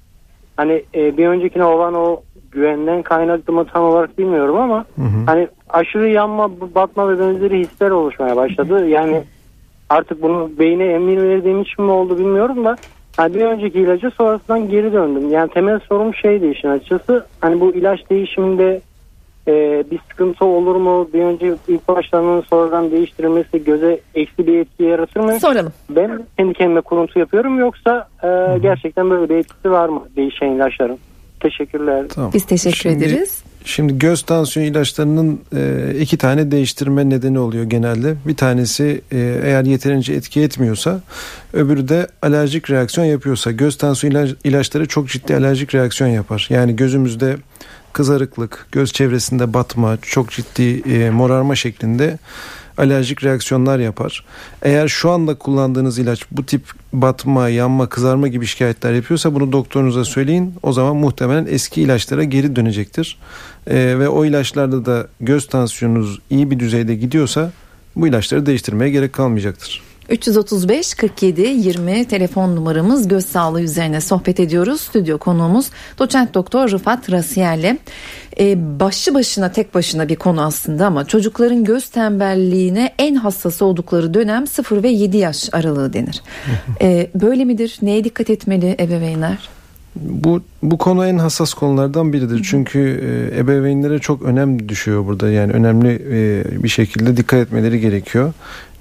hani 0.57 0.83
e, 0.95 1.17
bir 1.17 1.27
öncekine 1.27 1.63
olan 1.63 1.93
o 1.93 2.21
güvenden 2.51 3.01
kaynaklı 3.01 3.53
mı 3.53 3.65
tam 3.73 3.83
olarak 3.83 4.17
bilmiyorum 4.17 4.55
ama 4.55 4.85
hani 5.25 5.47
aşırı 5.69 6.09
yanma, 6.09 6.51
batma 6.75 7.09
ve 7.09 7.19
benzeri 7.19 7.59
hisler 7.59 7.91
oluşmaya 7.91 8.35
başladı. 8.35 8.87
Yani 8.87 9.23
artık 9.89 10.21
bunu 10.21 10.51
beyne 10.59 10.85
emir 10.85 11.23
verdiğim 11.23 11.61
için 11.61 11.85
mi 11.85 11.91
oldu 11.91 12.19
bilmiyorum 12.19 12.65
da 12.65 12.75
hani 13.17 13.33
bir 13.35 13.41
önceki 13.41 13.79
ilaca 13.79 14.11
sonrasından 14.11 14.69
geri 14.69 14.93
döndüm. 14.93 15.31
Yani 15.31 15.49
temel 15.51 15.79
sorum 15.79 16.15
şeydi 16.15 16.45
işin 16.45 16.67
açıkçası 16.67 17.25
hani 17.41 17.61
bu 17.61 17.73
ilaç 17.73 18.09
değişiminde 18.09 18.81
e, 19.47 19.83
bir 19.91 19.99
sıkıntı 20.09 20.45
olur 20.45 20.75
mu? 20.75 21.09
Bir 21.13 21.21
önce 21.21 21.53
ilk 21.67 21.87
başlarının 21.87 22.41
sonradan 22.41 22.91
değiştirilmesi 22.91 23.63
göze 23.63 23.99
eksi 24.15 24.47
bir 24.47 24.59
etki 24.59 24.83
yaratır 24.83 25.19
mı? 25.19 25.39
Soralım. 25.39 25.73
Ben 25.89 26.23
kendi 26.37 26.53
kendime 26.53 26.81
kuruntu 26.81 27.19
yapıyorum 27.19 27.59
yoksa 27.59 28.07
e, 28.23 28.27
gerçekten 28.59 29.09
böyle 29.09 29.29
bir 29.29 29.35
etkisi 29.37 29.71
var 29.71 29.89
mı 29.89 30.01
değişen 30.15 30.47
ilaçların? 30.51 30.97
Teşekkürler. 31.39 32.05
Tamam. 32.09 32.31
Biz 32.33 32.45
teşekkür 32.45 32.77
Şimdi- 32.77 33.05
ederiz. 33.05 33.43
Şimdi 33.65 33.99
göz 33.99 34.21
tansiyon 34.21 34.65
ilaçlarının 34.65 35.39
e, 35.55 35.93
iki 35.99 36.17
tane 36.17 36.51
değiştirme 36.51 37.09
nedeni 37.09 37.39
oluyor 37.39 37.63
genelde. 37.63 38.15
Bir 38.27 38.35
tanesi 38.35 39.01
e, 39.11 39.17
eğer 39.43 39.63
yeterince 39.65 40.13
etki 40.13 40.41
etmiyorsa 40.41 41.01
öbürü 41.53 41.87
de 41.87 42.07
alerjik 42.21 42.69
reaksiyon 42.71 43.07
yapıyorsa. 43.07 43.51
Göz 43.51 43.77
tansiyon 43.77 44.11
ilaç- 44.11 44.35
ilaçları 44.43 44.87
çok 44.87 45.07
ciddi 45.09 45.35
alerjik 45.35 45.75
reaksiyon 45.75 46.09
yapar. 46.09 46.47
Yani 46.49 46.75
gözümüzde 46.75 47.35
kızarıklık, 47.93 48.67
göz 48.71 48.93
çevresinde 48.93 49.53
batma, 49.53 49.97
çok 50.01 50.31
ciddi 50.31 50.93
e, 50.93 51.09
morarma 51.09 51.55
şeklinde 51.55 52.17
alerjik 52.77 53.23
reaksiyonlar 53.23 53.79
yapar. 53.79 54.25
Eğer 54.61 54.87
şu 54.87 55.11
anda 55.11 55.35
kullandığınız 55.35 55.99
ilaç 55.99 56.25
bu 56.31 56.45
tip 56.45 56.63
batma, 56.93 57.49
yanma, 57.49 57.89
kızarma 57.89 58.27
gibi 58.27 58.45
şikayetler 58.45 58.93
yapıyorsa 58.93 59.35
bunu 59.35 59.51
doktorunuza 59.51 60.05
söyleyin. 60.05 60.53
O 60.63 60.73
zaman 60.73 60.95
muhtemelen 60.95 61.45
eski 61.49 61.81
ilaçlara 61.81 62.23
geri 62.23 62.55
dönecektir. 62.55 63.17
Ee, 63.67 63.75
ve 63.75 64.09
o 64.09 64.25
ilaçlarda 64.25 64.85
da 64.85 65.07
göz 65.19 65.47
tansiyonunuz 65.47 66.19
iyi 66.29 66.51
bir 66.51 66.59
düzeyde 66.59 66.95
gidiyorsa 66.95 67.51
bu 67.95 68.07
ilaçları 68.07 68.45
değiştirmeye 68.45 68.91
gerek 68.91 69.13
kalmayacaktır. 69.13 69.92
335 70.09 70.93
47 70.93 71.41
20 71.41 72.05
telefon 72.05 72.55
numaramız 72.55 73.07
göz 73.07 73.25
sağlığı 73.25 73.61
üzerine 73.61 74.01
sohbet 74.01 74.39
ediyoruz. 74.39 74.81
Stüdyo 74.81 75.17
konuğumuz 75.17 75.69
doçent 75.99 76.33
doktor 76.33 76.71
Rıfat 76.71 77.11
Rasiyer'le. 77.11 77.77
Ee, 78.39 78.79
başlı 78.79 79.13
başına 79.13 79.51
tek 79.51 79.73
başına 79.73 80.09
bir 80.09 80.15
konu 80.15 80.41
aslında 80.41 80.85
ama 80.85 81.05
çocukların 81.05 81.63
göz 81.63 81.89
tembelliğine 81.89 82.93
en 82.99 83.15
hassas 83.15 83.61
oldukları 83.61 84.13
dönem 84.13 84.47
0 84.47 84.83
ve 84.83 84.89
7 84.89 85.17
yaş 85.17 85.49
aralığı 85.51 85.93
denir. 85.93 86.21
Ee, 86.81 87.09
böyle 87.15 87.45
midir? 87.45 87.77
Neye 87.81 88.03
dikkat 88.03 88.29
etmeli 88.29 88.75
ebeveynler? 88.79 89.49
Bu 89.95 90.41
bu 90.63 90.77
konu 90.77 91.05
en 91.05 91.17
hassas 91.17 91.53
konulardan 91.53 92.13
biridir. 92.13 92.43
Çünkü 92.43 92.79
e, 92.79 93.39
ebeveynlere 93.39 93.99
çok 93.99 94.21
önem 94.21 94.69
düşüyor 94.69 95.05
burada. 95.05 95.29
Yani 95.29 95.51
önemli 95.51 96.01
e, 96.11 96.63
bir 96.63 96.69
şekilde 96.69 97.17
dikkat 97.17 97.39
etmeleri 97.39 97.79
gerekiyor. 97.79 98.33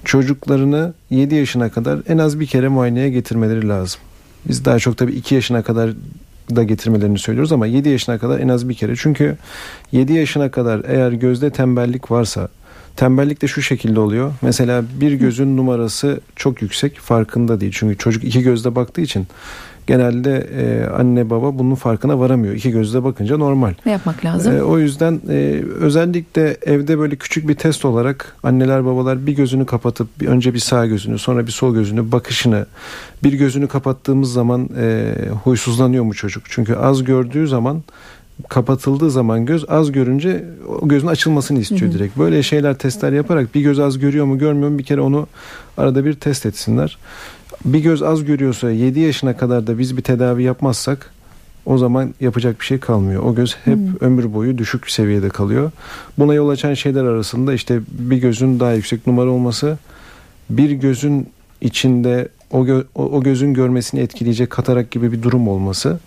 Çocuklarını 0.05 0.93
7 1.09 1.35
yaşına 1.35 1.69
kadar 1.69 1.99
en 2.07 2.17
az 2.17 2.39
bir 2.39 2.45
kere 2.45 2.67
muayeneye 2.67 3.09
getirmeleri 3.09 3.67
lazım. 3.67 4.01
Biz 4.45 4.65
daha 4.65 4.79
çok 4.79 4.97
tabii 4.97 5.11
2 5.11 5.35
yaşına 5.35 5.63
kadar 5.63 5.91
da 6.55 6.63
getirmelerini 6.63 7.19
söylüyoruz 7.19 7.51
ama 7.51 7.67
7 7.67 7.89
yaşına 7.89 8.17
kadar 8.17 8.39
en 8.39 8.47
az 8.47 8.69
bir 8.69 8.73
kere. 8.73 8.93
Çünkü 8.95 9.37
7 9.91 10.13
yaşına 10.13 10.51
kadar 10.51 10.81
eğer 10.87 11.11
gözde 11.11 11.49
tembellik 11.49 12.11
varsa 12.11 12.47
Tembellik 12.95 13.41
de 13.41 13.47
şu 13.47 13.61
şekilde 13.61 13.99
oluyor. 13.99 14.31
Mesela 14.41 14.83
bir 15.01 15.11
gözün 15.11 15.57
numarası 15.57 16.21
çok 16.35 16.61
yüksek 16.61 16.99
farkında 16.99 17.59
değil. 17.61 17.71
Çünkü 17.75 17.97
çocuk 17.97 18.23
iki 18.23 18.41
gözle 18.41 18.75
baktığı 18.75 19.01
için 19.01 19.27
genelde 19.87 20.37
e, 20.37 20.89
anne 20.89 21.29
baba 21.29 21.59
bunun 21.59 21.75
farkına 21.75 22.19
varamıyor. 22.19 22.53
İki 22.53 22.71
gözle 22.71 23.03
bakınca 23.03 23.37
normal. 23.37 23.73
Ne 23.85 23.91
yapmak 23.91 24.25
lazım? 24.25 24.57
E, 24.57 24.63
o 24.63 24.79
yüzden 24.79 25.21
e, 25.29 25.63
özellikle 25.79 26.57
evde 26.65 26.99
böyle 26.99 27.15
küçük 27.15 27.47
bir 27.47 27.55
test 27.55 27.85
olarak 27.85 28.35
anneler 28.43 28.85
babalar 28.85 29.27
bir 29.27 29.35
gözünü 29.35 29.65
kapatıp 29.65 30.21
bir, 30.21 30.27
önce 30.27 30.53
bir 30.53 30.59
sağ 30.59 30.85
gözünü 30.85 31.19
sonra 31.19 31.47
bir 31.47 31.51
sol 31.51 31.73
gözünü 31.73 32.11
bakışını 32.11 32.65
bir 33.23 33.33
gözünü 33.33 33.67
kapattığımız 33.67 34.33
zaman 34.33 34.69
e, 34.77 35.13
huysuzlanıyor 35.43 36.03
mu 36.03 36.13
çocuk? 36.13 36.43
Çünkü 36.49 36.75
az 36.75 37.03
gördüğü 37.03 37.47
zaman 37.47 37.83
kapatıldığı 38.49 39.11
zaman 39.11 39.45
göz 39.45 39.65
az 39.69 39.91
görünce 39.91 40.45
o 40.81 40.87
gözün 40.87 41.07
açılmasını 41.07 41.59
istiyor 41.59 41.81
Hı 41.81 41.85
hı. 41.85 41.91
direkt. 41.93 42.17
Böyle 42.17 42.43
şeyler 42.43 42.77
testler 42.77 43.11
yaparak 43.11 43.55
bir 43.55 43.61
göz 43.61 43.79
az 43.79 43.99
görüyor 43.99 44.25
mu 44.25 44.37
görmüyor 44.37 44.69
mu 44.69 44.77
bir 44.77 44.83
kere 44.83 45.01
onu 45.01 45.27
arada 45.77 46.05
bir 46.05 46.13
test 46.13 46.45
etsinler. 46.45 46.97
Bir 47.65 47.79
göz 47.79 48.03
az 48.03 48.25
görüyorsa 48.25 48.71
7 48.71 48.99
yaşına 48.99 49.37
kadar 49.37 49.67
da 49.67 49.79
biz 49.79 49.97
bir 49.97 50.01
tedavi 50.01 50.43
yapmazsak 50.43 51.11
o 51.65 51.77
zaman 51.77 52.13
yapacak 52.21 52.59
bir 52.59 52.65
şey 52.65 52.79
kalmıyor. 52.79 53.23
O 53.23 53.35
göz 53.35 53.57
hep 53.65 53.79
ömür 54.01 54.33
boyu 54.33 54.57
düşük 54.57 54.91
seviyede 54.91 55.29
kalıyor. 55.29 55.71
Buna 56.19 56.33
yol 56.33 56.49
açan 56.49 56.73
şeyler 56.73 57.03
arasında 57.03 57.53
işte 57.53 57.79
bir 57.91 58.17
gözün 58.17 58.59
daha 58.59 58.73
yüksek 58.73 59.07
numara 59.07 59.29
olması, 59.29 59.77
bir 60.49 60.71
gözün 60.71 61.29
içinde 61.61 62.27
o, 62.51 62.65
gö- 62.65 62.85
o 62.95 63.23
gözün 63.23 63.53
görmesini 63.53 64.01
etkileyecek 64.01 64.49
katarak 64.49 64.91
gibi 64.91 65.11
bir 65.11 65.23
durum 65.23 65.47
olması 65.47 65.99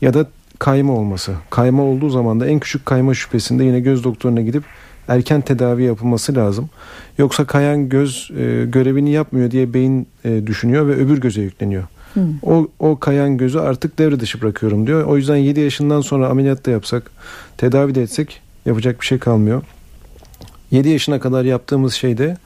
ya 0.00 0.14
da 0.14 0.26
kayma 0.58 0.92
olması. 0.92 1.34
Kayma 1.50 1.82
olduğu 1.82 2.10
zaman 2.10 2.40
da 2.40 2.46
en 2.46 2.58
küçük 2.58 2.86
kayma 2.86 3.14
şüphesinde 3.14 3.64
yine 3.64 3.80
göz 3.80 4.04
doktoruna 4.04 4.40
gidip 4.40 4.64
erken 5.08 5.40
tedavi 5.40 5.82
yapılması 5.84 6.34
lazım. 6.34 6.70
Yoksa 7.18 7.44
kayan 7.46 7.88
göz 7.88 8.30
e, 8.38 8.64
görevini 8.68 9.10
yapmıyor 9.10 9.50
diye 9.50 9.74
beyin 9.74 10.06
e, 10.24 10.46
düşünüyor 10.46 10.86
ve 10.88 10.92
öbür 10.92 11.20
göze 11.20 11.40
yükleniyor. 11.42 11.84
O, 12.42 12.68
o 12.78 12.98
kayan 12.98 13.36
gözü 13.36 13.58
artık 13.58 13.98
devre 13.98 14.20
dışı 14.20 14.40
bırakıyorum 14.42 14.86
diyor. 14.86 15.04
O 15.04 15.16
yüzden 15.16 15.36
7 15.36 15.60
yaşından 15.60 16.00
sonra 16.00 16.28
ameliyat 16.28 16.66
da 16.66 16.70
yapsak, 16.70 17.10
tedavi 17.56 17.94
de 17.94 18.02
etsek 18.02 18.40
yapacak 18.66 19.00
bir 19.00 19.06
şey 19.06 19.18
kalmıyor. 19.18 19.62
7 20.70 20.88
yaşına 20.88 21.20
kadar 21.20 21.44
yaptığımız 21.44 21.94
şey 21.94 22.18
de 22.18 22.36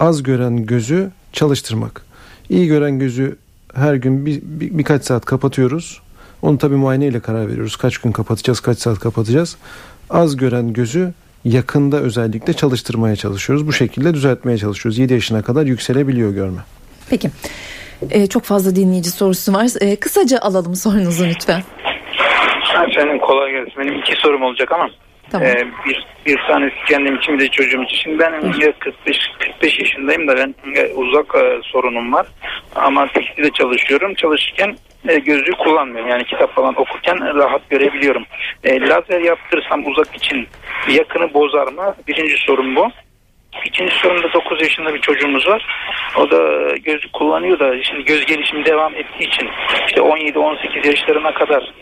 az 0.00 0.22
gören 0.22 0.66
gözü 0.66 1.10
çalıştırmak. 1.32 2.02
İyi 2.48 2.66
gören 2.66 2.98
gözü 2.98 3.36
her 3.74 3.94
gün 3.94 4.26
bir, 4.26 4.42
bir- 4.44 4.78
birkaç 4.78 5.04
saat 5.04 5.24
kapatıyoruz. 5.24 6.00
Onu 6.44 6.58
tabii 6.58 6.74
muayeneyle 6.74 7.20
karar 7.20 7.48
veriyoruz. 7.48 7.76
Kaç 7.76 7.98
gün 7.98 8.12
kapatacağız, 8.12 8.60
kaç 8.60 8.78
saat 8.78 8.98
kapatacağız. 8.98 9.58
Az 10.10 10.36
gören 10.36 10.72
gözü 10.72 11.12
yakında 11.44 11.96
özellikle 11.96 12.52
çalıştırmaya 12.52 13.16
çalışıyoruz. 13.16 13.66
Bu 13.66 13.72
şekilde 13.72 14.14
düzeltmeye 14.14 14.58
çalışıyoruz. 14.58 14.98
7 14.98 15.12
yaşına 15.12 15.42
kadar 15.42 15.66
yükselebiliyor 15.66 16.34
görme. 16.34 16.60
Peki. 17.10 17.30
Ee, 18.10 18.26
çok 18.26 18.42
fazla 18.42 18.76
dinleyici 18.76 19.10
sorusu 19.10 19.52
var. 19.52 19.66
Ee, 19.80 19.96
kısaca 19.96 20.38
alalım 20.38 20.74
sorunuzu 20.74 21.24
lütfen. 21.24 21.62
Efendim 22.90 23.18
kolay 23.18 23.52
gelsin. 23.52 23.74
Benim 23.78 23.98
iki 23.98 24.12
sorum 24.16 24.42
olacak 24.42 24.72
ama. 24.72 24.88
Tamam. 25.30 25.48
Ee, 25.48 25.54
bir, 25.86 26.06
bir 26.26 26.38
tanesi 26.48 26.76
kendim 26.88 27.16
için 27.16 27.34
bir 27.34 27.40
de 27.40 27.48
çocuğum 27.48 27.82
için. 27.82 27.96
Şimdi 27.96 28.18
ben 28.18 28.32
e, 28.32 28.72
45, 28.72 29.16
45 29.38 29.78
yaşındayım 29.78 30.28
da 30.28 30.36
ben 30.36 30.54
uzak 30.94 31.26
e, 31.34 31.60
sorunum 31.62 32.12
var. 32.12 32.26
Ama 32.74 33.08
tekstilde 33.12 33.50
çalışıyorum. 33.50 34.14
Çalışırken 34.14 34.76
e, 35.08 35.18
gözlüğü 35.18 35.52
kullanmıyorum. 35.52 36.10
Yani 36.10 36.24
kitap 36.24 36.54
falan 36.54 36.74
okurken 36.80 37.34
rahat 37.34 37.70
görebiliyorum. 37.70 38.24
E, 38.64 38.80
lazer 38.80 39.20
yaptırsam 39.20 39.86
uzak 39.86 40.16
için 40.16 40.48
yakını 40.88 41.34
bozar 41.34 41.72
mı? 41.72 41.94
Birinci 42.08 42.36
sorum 42.46 42.76
bu. 42.76 42.90
İkinci 43.64 43.94
sorum 43.94 44.22
da 44.22 44.32
9 44.32 44.62
yaşında 44.62 44.94
bir 44.94 45.00
çocuğumuz 45.00 45.46
var. 45.46 45.66
O 46.16 46.30
da 46.30 46.70
gözlük 46.76 47.12
kullanıyor 47.12 47.58
da 47.58 47.82
şimdi 47.82 48.04
göz 48.04 48.26
gelişimi 48.26 48.64
devam 48.64 48.94
ettiği 48.94 49.28
için 49.28 49.48
işte 49.88 50.00
17-18 50.00 50.86
yaşlarına 50.86 51.34
kadar 51.34 51.72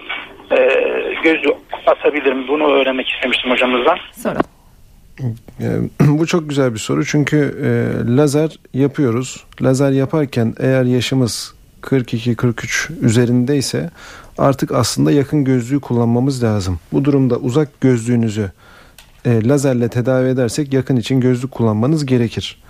e, 0.50 0.56
gözlük 1.22 1.54
atabilir 1.86 2.32
mi? 2.32 2.48
Bunu 2.48 2.72
öğrenmek 2.72 3.08
istemiştim 3.08 3.50
hocamızdan. 3.50 3.98
Sonra. 4.12 4.51
Ee, 5.60 5.80
Bu 6.00 6.26
çok 6.26 6.48
güzel 6.48 6.74
bir 6.74 6.78
soru 6.78 7.04
çünkü 7.04 7.36
e, 7.62 7.70
lazer 8.16 8.58
yapıyoruz. 8.74 9.44
Lazer 9.62 9.90
yaparken 9.90 10.54
eğer 10.58 10.84
yaşımız 10.84 11.54
42-43 11.82 12.92
üzerindeyse 13.00 13.90
artık 14.38 14.72
aslında 14.72 15.12
yakın 15.12 15.44
gözlüğü 15.44 15.80
kullanmamız 15.80 16.42
lazım. 16.42 16.78
Bu 16.92 17.04
durumda 17.04 17.36
uzak 17.36 17.80
gözlüğünüzü 17.80 18.52
e, 19.24 19.48
lazerle 19.48 19.88
tedavi 19.88 20.28
edersek 20.28 20.72
yakın 20.72 20.96
için 20.96 21.20
gözlük 21.20 21.50
kullanmanız 21.50 22.06
gerekir. 22.06 22.62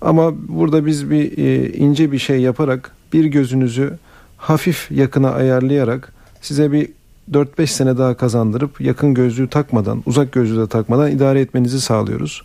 Ama 0.00 0.32
burada 0.48 0.86
biz 0.86 1.10
bir 1.10 1.38
e, 1.38 1.72
ince 1.72 2.12
bir 2.12 2.18
şey 2.18 2.40
yaparak 2.40 2.90
bir 3.12 3.24
gözünüzü 3.24 3.98
hafif 4.36 4.90
yakına 4.90 5.30
ayarlayarak 5.30 6.12
size 6.40 6.72
bir 6.72 6.88
4-5 7.32 7.66
sene 7.66 7.98
daha 7.98 8.16
kazandırıp 8.16 8.80
yakın 8.80 9.14
gözlüğü 9.14 9.48
takmadan, 9.48 10.02
uzak 10.06 10.32
gözlüğü 10.32 10.60
de 10.60 10.66
takmadan 10.66 11.10
idare 11.10 11.40
etmenizi 11.40 11.80
sağlıyoruz. 11.80 12.42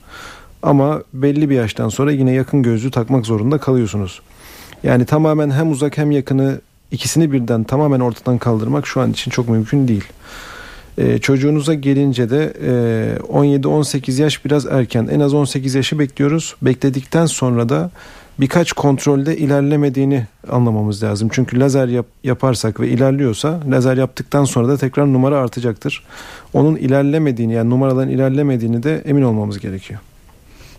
Ama 0.63 1.03
belli 1.13 1.49
bir 1.49 1.55
yaştan 1.55 1.89
sonra 1.89 2.11
yine 2.11 2.31
yakın 2.31 2.63
gözlüğü 2.63 2.91
takmak 2.91 3.25
zorunda 3.25 3.57
kalıyorsunuz. 3.57 4.21
Yani 4.83 5.05
tamamen 5.05 5.51
hem 5.51 5.71
uzak 5.71 5.97
hem 5.97 6.11
yakını 6.11 6.61
ikisini 6.91 7.31
birden 7.31 7.63
tamamen 7.63 7.99
ortadan 7.99 8.37
kaldırmak 8.37 8.87
şu 8.87 9.01
an 9.01 9.11
için 9.11 9.31
çok 9.31 9.49
mümkün 9.49 9.87
değil. 9.87 10.03
Ee, 10.97 11.17
çocuğunuza 11.17 11.73
gelince 11.73 12.29
de 12.29 12.53
e, 12.61 13.17
17-18 13.21 14.21
yaş 14.21 14.45
biraz 14.45 14.65
erken. 14.65 15.07
En 15.11 15.19
az 15.19 15.33
18 15.33 15.75
yaşı 15.75 15.99
bekliyoruz. 15.99 16.55
Bekledikten 16.61 17.25
sonra 17.25 17.69
da 17.69 17.91
birkaç 18.39 18.73
kontrolde 18.73 19.37
ilerlemediğini 19.37 20.25
anlamamız 20.51 21.03
lazım. 21.03 21.29
Çünkü 21.31 21.59
lazer 21.59 21.87
yap- 21.87 22.05
yaparsak 22.23 22.79
ve 22.79 22.87
ilerliyorsa 22.87 23.59
lazer 23.71 23.97
yaptıktan 23.97 24.43
sonra 24.43 24.67
da 24.67 24.77
tekrar 24.77 25.13
numara 25.13 25.37
artacaktır. 25.37 26.03
Onun 26.53 26.75
ilerlemediğini 26.75 27.53
yani 27.53 27.69
numaraların 27.69 28.09
ilerlemediğini 28.09 28.83
de 28.83 29.01
emin 29.05 29.21
olmamız 29.21 29.59
gerekiyor. 29.59 29.99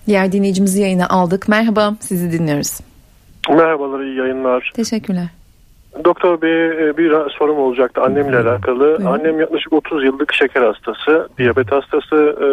Diğer 0.07 0.33
dinleyicimizi 0.33 0.83
yayına 0.83 1.07
aldık. 1.09 1.49
Merhaba 1.49 1.97
sizi 2.01 2.33
dinliyoruz. 2.33 2.81
Merhabalar, 3.49 4.01
iyi 4.01 4.17
yayınlar. 4.17 4.73
Teşekkürler. 4.75 5.29
Doktor 6.05 6.43
Bey 6.43 6.67
e, 6.67 6.97
bir 6.97 7.12
sorum 7.38 7.59
olacaktı 7.59 8.03
annemle 8.03 8.38
alakalı. 8.38 8.99
Annem 9.09 9.40
yaklaşık 9.40 9.73
30 9.73 10.05
yıllık 10.05 10.33
şeker 10.33 10.62
hastası, 10.62 11.29
diyabet 11.38 11.73
hastası 11.73 12.17
e, 12.17 12.49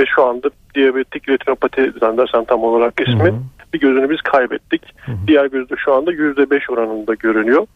ve 0.00 0.06
şu 0.14 0.24
anda 0.24 0.50
diyabetik 0.74 1.28
retinopati 1.28 1.92
zannedersem 2.00 2.44
tam 2.44 2.62
olarak 2.64 3.00
ismi. 3.00 3.34
Bir 3.74 3.80
gözünü 3.80 4.10
biz 4.10 4.20
kaybettik. 4.20 4.82
Diğer 5.26 5.46
gözde 5.46 5.74
şu 5.84 5.94
anda 5.94 6.12
%5 6.12 6.72
oranında 6.72 7.14
görünüyor. 7.14 7.66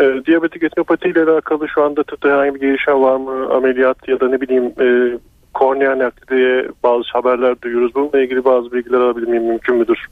E, 0.00 0.26
diyabetik 0.26 0.62
retinopati 0.62 1.08
ile 1.08 1.22
alakalı 1.22 1.68
şu 1.68 1.82
anda 1.82 2.02
tıpta 2.02 2.28
herhangi 2.28 2.54
bir 2.54 2.60
gelişme 2.60 2.94
var 2.94 3.16
mı? 3.16 3.54
Ameliyat 3.54 4.08
ya 4.08 4.20
da 4.20 4.28
ne 4.28 4.40
bileyim 4.40 4.64
e, 4.80 5.18
kornea 5.54 5.98
nakli 5.98 6.36
diye 6.36 6.68
bazı 6.82 7.04
haberler 7.12 7.62
duyuyoruz. 7.62 7.94
Bununla 7.94 8.20
ilgili 8.20 8.44
bazı 8.44 8.72
bilgiler 8.72 8.98
alabilir 8.98 9.28
miyim? 9.28 9.44
Mümkün 9.44 9.76
müdür? 9.76 10.06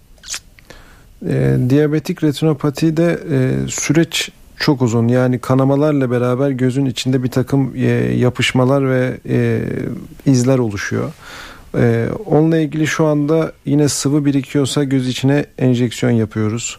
E, 1.29 1.57
diyabetik 1.68 2.25
retinopatide 2.25 3.18
e, 3.31 3.68
süreç 3.68 4.31
çok 4.59 4.83
uzun. 4.83 5.09
Yani 5.09 5.38
kanamalarla 5.38 6.11
beraber 6.11 6.51
gözün 6.51 6.87
içinde 6.87 7.22
bir 7.22 7.31
takım 7.31 7.72
e, 7.77 7.87
yapışmalar 8.16 8.90
ve 8.90 9.16
e, 9.29 9.61
izler 10.27 10.59
oluşuyor. 10.59 11.12
E, 11.74 12.09
onunla 12.26 12.59
ilgili 12.59 12.87
şu 12.87 13.07
anda 13.07 13.52
yine 13.64 13.88
sıvı 13.88 14.24
birikiyorsa 14.24 14.85
göz 14.85 15.09
içine 15.09 15.46
enjeksiyon 15.59 16.12
yapıyoruz. 16.12 16.79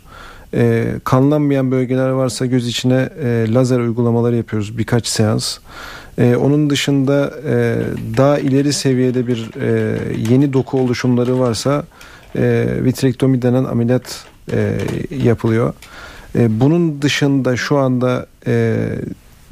E, 0.53 0.85
kanlanmayan 1.03 1.71
bölgeler 1.71 2.09
varsa 2.09 2.45
göz 2.45 2.67
içine 2.67 3.09
e, 3.23 3.53
lazer 3.53 3.79
uygulamaları 3.79 4.35
yapıyoruz 4.35 4.77
birkaç 4.77 5.07
seans. 5.07 5.57
E, 6.17 6.35
onun 6.35 6.69
dışında 6.69 7.33
e, 7.47 7.77
daha 8.17 8.39
ileri 8.39 8.73
seviyede 8.73 9.27
bir 9.27 9.49
e, 9.61 9.97
yeni 10.29 10.53
doku 10.53 10.79
oluşumları 10.79 11.39
varsa 11.39 11.83
e, 12.35 12.67
vitrektomi 12.83 13.41
denen 13.41 13.63
ameliyat 13.63 14.25
e, 14.51 14.77
yapılıyor. 15.23 15.73
E, 16.35 16.59
bunun 16.59 17.01
dışında 17.01 17.57
şu 17.57 17.77
anda 17.77 18.25
e, 18.47 18.87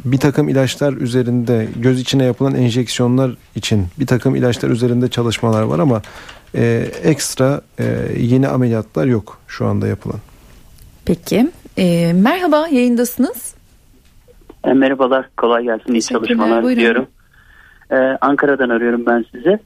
bir 0.06 0.18
takım 0.18 0.50
ilaçlar 0.50 0.94
üzerinde 0.94 1.68
göz 1.76 2.02
içine 2.02 2.24
yapılan 2.24 2.56
enjeksiyonlar 2.56 3.32
için 3.56 3.86
bir 4.00 4.08
takım 4.08 4.36
ilaçlar 4.36 4.70
üzerinde 4.70 5.08
çalışmalar 5.08 5.62
var 5.64 5.80
ama 5.80 6.02
e, 6.56 6.86
ekstra 7.04 7.62
e, 7.80 7.84
yeni 8.20 8.48
ameliyatlar 8.48 9.06
yok 9.06 9.38
şu 9.48 9.66
anda 9.66 9.88
yapılan. 9.88 10.20
Peki. 11.06 11.52
E, 11.78 12.14
merhaba 12.14 12.68
yayındasınız. 12.68 13.56
E, 14.64 14.74
merhabalar, 14.74 15.30
kolay 15.38 15.64
gelsin, 15.64 15.94
iyi 15.94 16.02
çalışmalar 16.02 16.64
buyurun. 16.64 16.80
diliyorum. 16.80 17.08
E, 17.92 17.96
Ankara'dan 18.22 18.70
arıyorum 18.70 19.06
ben 19.06 19.26
size. 19.32 19.60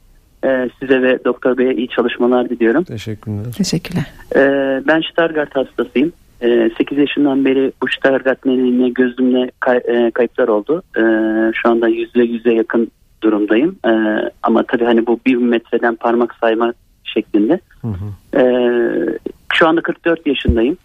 E, 0.43 0.69
size 0.80 1.02
ve 1.02 1.23
Doktor 1.25 1.58
Bey'e 1.58 1.73
iyi 1.73 1.88
çalışmalar 1.88 2.49
diliyorum. 2.49 2.84
Teşekkürler. 2.84 3.54
Teşekkürler. 3.58 4.06
E, 4.36 4.41
ben 4.88 5.02
Stargardt 5.12 5.56
hastasıyım. 5.56 6.12
E, 6.41 6.69
8 6.78 6.97
yaşından 6.97 7.45
beri 7.45 7.71
bu 7.84 7.88
Stargardt 7.88 8.45
nedeniyle 8.45 8.89
gözümle 8.89 9.52
kay- 9.60 9.82
e, 9.88 10.12
kayıplar 10.12 10.47
oldu. 10.47 10.84
E, 10.97 11.02
şu 11.54 11.69
anda 11.69 11.88
yüzde 11.88 12.23
yüze 12.23 12.54
yakın 12.54 12.91
durumdayım. 13.23 13.75
E, 13.86 13.91
ama 14.43 14.63
tabii 14.63 14.86
hani 14.86 15.08
bu 15.08 15.19
bir 15.25 15.36
metreden 15.36 15.95
parmak 15.95 16.36
sayma 16.36 16.73
şeklinde. 17.04 17.60
E, 18.36 18.43
şu 19.54 19.67
anda 19.67 19.82
44 19.82 20.28
yaşındayım. 20.28 20.78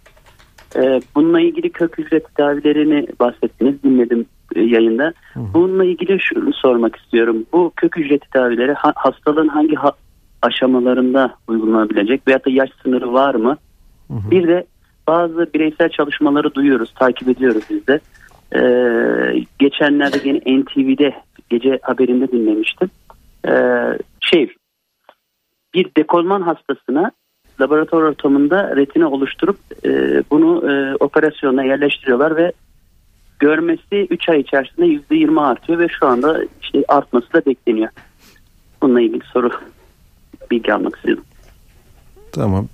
E, 0.77 1.01
bununla 1.15 1.41
ilgili 1.41 1.71
kök 1.71 1.99
hücre 1.99 2.21
tedavilerini 2.21 3.07
bahsettiniz. 3.21 3.83
Dinledim 3.83 4.27
e, 4.57 4.61
yayında. 4.61 5.13
Bununla 5.55 5.85
ilgili 5.85 6.21
şunu 6.21 6.53
sormak 6.53 6.97
istiyorum. 6.97 7.47
Bu 7.53 7.73
kök 7.77 7.97
hücre 7.97 8.19
tedavileri 8.19 8.73
ha- 8.73 8.93
hastalığın 8.97 9.49
hangi 9.49 9.75
ha- 9.75 9.93
aşamalarında 10.43 11.35
uygulanabilecek 11.49 12.29
veyahut 12.29 12.47
da 12.47 12.51
yaş 12.51 12.71
sınırı 12.83 13.13
var 13.13 13.35
mı? 13.35 13.57
Bir 14.31 14.49
de 14.49 14.65
bazı 15.07 15.47
bireysel 15.55 15.89
çalışmaları 15.89 16.55
duyuyoruz, 16.55 16.95
takip 16.95 17.29
ediyoruz 17.29 17.65
biz 17.71 17.87
de. 17.87 18.01
Ee, 18.57 19.45
geçenlerde 19.59 20.19
yine 20.25 20.61
NTV'de 20.61 21.15
gece 21.51 21.79
haberinde 21.83 22.29
dinlemiştim. 22.33 22.91
Ee, 23.49 23.53
şey, 24.21 24.55
bir 25.75 25.91
dekolman 25.97 26.43
hastasına 26.43 27.11
laboratuvar 27.61 28.03
ortamında 28.03 28.77
retina 28.77 29.11
oluşturup 29.11 29.57
e, 29.85 30.23
bunu 30.31 30.73
e, 30.73 30.97
operasyona 31.01 31.65
yerleştiriyorlar 31.65 32.37
ve 32.37 32.53
görmesi 33.39 34.07
3 34.11 34.29
ay 34.29 34.41
içerisinde 34.41 34.87
%20 34.87 35.41
artıyor 35.41 35.79
ve 35.79 35.89
şu 35.89 36.07
anda 36.07 36.45
işte 36.63 36.85
artması 36.89 37.33
da 37.33 37.47
bekleniyor. 37.47 37.89
Bununla 38.83 39.01
ilgili 39.01 39.25
soru 39.33 39.51
bilgi 40.51 40.75
almak 40.75 40.97
istiyorum. 40.97 41.25
Tamam. 42.33 42.69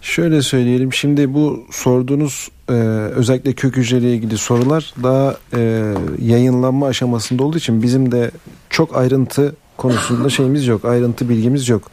Şöyle 0.00 0.42
söyleyelim. 0.42 0.92
Şimdi 0.92 1.34
bu 1.34 1.66
sorduğunuz 1.70 2.48
e, 2.68 2.72
özellikle 3.14 3.52
kök 3.52 3.76
hücreyle 3.76 4.12
ilgili 4.12 4.38
sorular 4.38 4.94
daha 5.02 5.36
e, 5.56 5.92
yayınlanma 6.22 6.86
aşamasında 6.86 7.44
olduğu 7.44 7.58
için 7.58 7.82
bizim 7.82 8.12
de 8.12 8.30
çok 8.70 8.96
ayrıntı 8.96 9.54
konusunda 9.76 10.30
şeyimiz 10.30 10.66
yok. 10.66 10.84
Ayrıntı 10.84 11.28
bilgimiz 11.28 11.68
yok. 11.68 11.90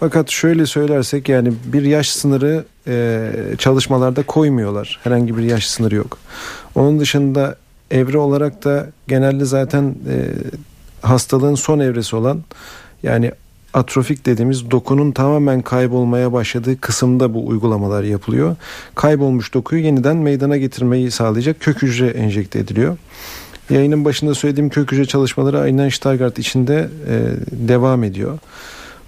Fakat 0.00 0.30
şöyle 0.30 0.66
söylersek 0.66 1.28
yani 1.28 1.52
bir 1.64 1.82
yaş 1.82 2.10
sınırı 2.10 2.64
e, 2.86 3.30
çalışmalarda 3.58 4.22
koymuyorlar. 4.22 5.00
Herhangi 5.04 5.36
bir 5.36 5.42
yaş 5.42 5.68
sınırı 5.68 5.94
yok. 5.94 6.18
Onun 6.74 7.00
dışında 7.00 7.56
evre 7.90 8.18
olarak 8.18 8.64
da 8.64 8.86
genelde 9.08 9.44
zaten 9.44 9.94
e, 10.08 10.16
hastalığın 11.02 11.54
son 11.54 11.78
evresi 11.78 12.16
olan 12.16 12.42
yani 13.02 13.32
atrofik 13.74 14.26
dediğimiz 14.26 14.70
dokunun 14.70 15.12
tamamen 15.12 15.62
kaybolmaya 15.62 16.32
başladığı 16.32 16.80
kısımda 16.80 17.34
bu 17.34 17.46
uygulamalar 17.46 18.02
yapılıyor. 18.02 18.56
Kaybolmuş 18.94 19.54
dokuyu 19.54 19.84
yeniden 19.84 20.16
meydana 20.16 20.56
getirmeyi 20.56 21.10
sağlayacak 21.10 21.60
kök 21.60 21.82
hücre 21.82 22.06
enjekte 22.06 22.58
ediliyor. 22.58 22.96
Yayının 23.70 24.04
başında 24.04 24.34
söylediğim 24.34 24.70
kök 24.70 24.92
hücre 24.92 25.04
çalışmaları 25.04 25.60
aynen 25.60 25.88
Stargardt 25.88 26.38
içinde 26.38 26.88
e, 27.08 27.20
devam 27.68 28.04
ediyor. 28.04 28.38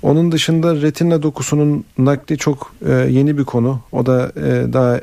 Onun 0.03 0.33
dışında 0.33 0.75
retina 0.75 1.23
dokusunun 1.23 1.85
nakli 1.99 2.39
çok 2.39 2.73
e, 2.87 2.93
yeni 2.93 3.39
bir 3.39 3.45
konu. 3.45 3.81
O 3.93 4.07
da 4.07 4.33
e, 4.37 4.73
daha 4.73 5.01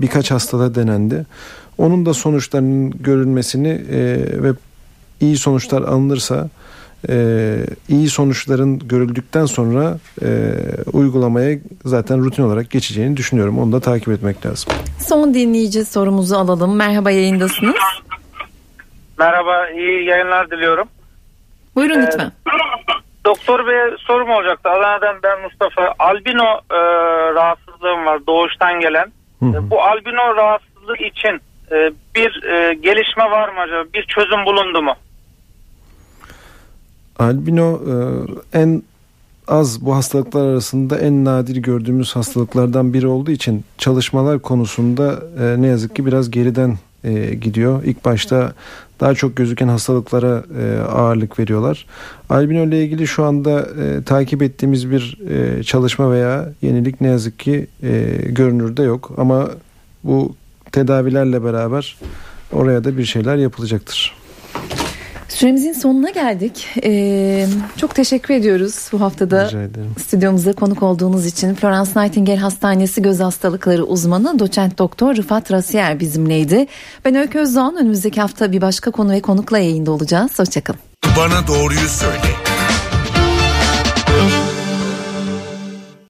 birkaç 0.00 0.30
hastada 0.30 0.74
denendi. 0.74 1.26
Onun 1.78 2.06
da 2.06 2.14
sonuçlarının 2.14 2.90
görülmesini 2.90 3.68
e, 3.68 3.98
ve 4.42 4.52
iyi 5.20 5.36
sonuçlar 5.36 5.82
alınırsa 5.82 6.48
e, 7.08 7.56
iyi 7.88 8.08
sonuçların 8.08 8.78
görüldükten 8.78 9.44
sonra 9.46 9.98
e, 10.22 10.28
uygulamaya 10.92 11.58
zaten 11.84 12.24
rutin 12.24 12.42
olarak 12.42 12.70
geçeceğini 12.70 13.16
düşünüyorum. 13.16 13.58
Onu 13.58 13.72
da 13.72 13.80
takip 13.80 14.08
etmek 14.08 14.46
lazım. 14.46 14.72
Son 14.98 15.34
dinleyici 15.34 15.84
sorumuzu 15.84 16.36
alalım. 16.36 16.76
Merhaba 16.76 17.10
yayındasınız. 17.10 17.74
Merhaba, 19.18 19.70
iyi 19.70 20.04
yayınlar 20.04 20.50
diliyorum. 20.50 20.88
Buyurun 21.76 22.00
Ee, 22.00 22.06
lütfen. 22.06 22.32
Doktor 23.24 23.66
Bey'e 23.66 23.96
sorum 23.98 24.30
olacaktı. 24.30 24.68
Adana'dan 24.70 25.16
ben 25.22 25.40
Mustafa. 25.42 25.94
Albino 25.98 26.60
e, 26.70 26.78
rahatsızlığım 27.34 28.06
var 28.06 28.26
doğuştan 28.26 28.80
gelen. 28.80 29.06
E, 29.42 29.70
Bu 29.70 29.82
albino 29.82 30.36
rahatsızlığı 30.36 30.96
için 30.96 31.40
e, 31.72 31.92
bir 32.14 32.42
e, 32.44 32.74
gelişme 32.74 33.24
var 33.30 33.48
mı 33.48 33.60
acaba? 33.60 33.84
Bir 33.94 34.02
çözüm 34.04 34.44
bulundu 34.46 34.82
mu? 34.82 34.94
Albino 37.20 37.80
e, 38.54 38.58
en 38.58 38.82
az 39.48 39.86
bu 39.86 39.94
hastalıklar 39.94 40.46
arasında 40.46 40.98
en 40.98 41.24
nadir 41.24 41.56
gördüğümüz 41.56 42.16
hastalıklardan 42.16 42.94
biri 42.94 43.06
olduğu 43.06 43.30
için 43.30 43.64
çalışmalar 43.78 44.38
konusunda 44.38 45.22
e, 45.40 45.62
ne 45.62 45.66
yazık 45.66 45.96
ki 45.96 46.06
biraz 46.06 46.30
geriden 46.30 46.78
e, 47.04 47.34
gidiyor. 47.34 47.84
İlk 47.84 48.04
başta 48.04 48.52
daha 49.00 49.14
çok 49.14 49.36
gözüken 49.36 49.68
hastalıklara 49.68 50.44
ağırlık 50.92 51.38
veriyorlar. 51.38 51.86
Albino 52.30 52.66
ile 52.66 52.84
ilgili 52.84 53.06
şu 53.06 53.24
anda 53.24 53.68
takip 54.04 54.42
ettiğimiz 54.42 54.90
bir 54.90 55.18
çalışma 55.62 56.12
veya 56.12 56.52
yenilik 56.62 57.00
ne 57.00 57.08
yazık 57.08 57.38
ki 57.38 57.66
görünürde 58.28 58.82
yok. 58.82 59.12
Ama 59.16 59.50
bu 60.04 60.34
tedavilerle 60.72 61.44
beraber 61.44 61.96
oraya 62.52 62.84
da 62.84 62.98
bir 62.98 63.04
şeyler 63.04 63.36
yapılacaktır. 63.36 64.19
Süremizin 65.30 65.72
sonuna 65.72 66.10
geldik. 66.10 66.68
Ee, 66.84 67.46
çok 67.76 67.94
teşekkür 67.94 68.34
ediyoruz 68.34 68.88
bu 68.92 69.00
haftada 69.00 69.50
stüdyomuza 69.98 70.52
konuk 70.52 70.82
olduğunuz 70.82 71.26
için. 71.26 71.54
Florence 71.54 71.90
Nightingale 71.96 72.38
Hastanesi 72.38 73.02
Göz 73.02 73.20
Hastalıkları 73.20 73.84
uzmanı 73.84 74.38
doçent 74.38 74.78
doktor 74.78 75.16
Rıfat 75.16 75.52
Rasiyer 75.52 76.00
bizimleydi. 76.00 76.66
Ben 77.04 77.14
Öykü 77.14 77.38
Özdoğan. 77.38 77.76
Önümüzdeki 77.76 78.20
hafta 78.20 78.52
bir 78.52 78.60
başka 78.60 78.90
konu 78.90 79.12
ve 79.12 79.20
konukla 79.20 79.58
yayında 79.58 79.90
olacağız. 79.90 80.38
Hoşçakalın. 80.38 80.80
Bana 81.16 81.46
doğruyu 81.46 81.88
söyle. 81.88 82.49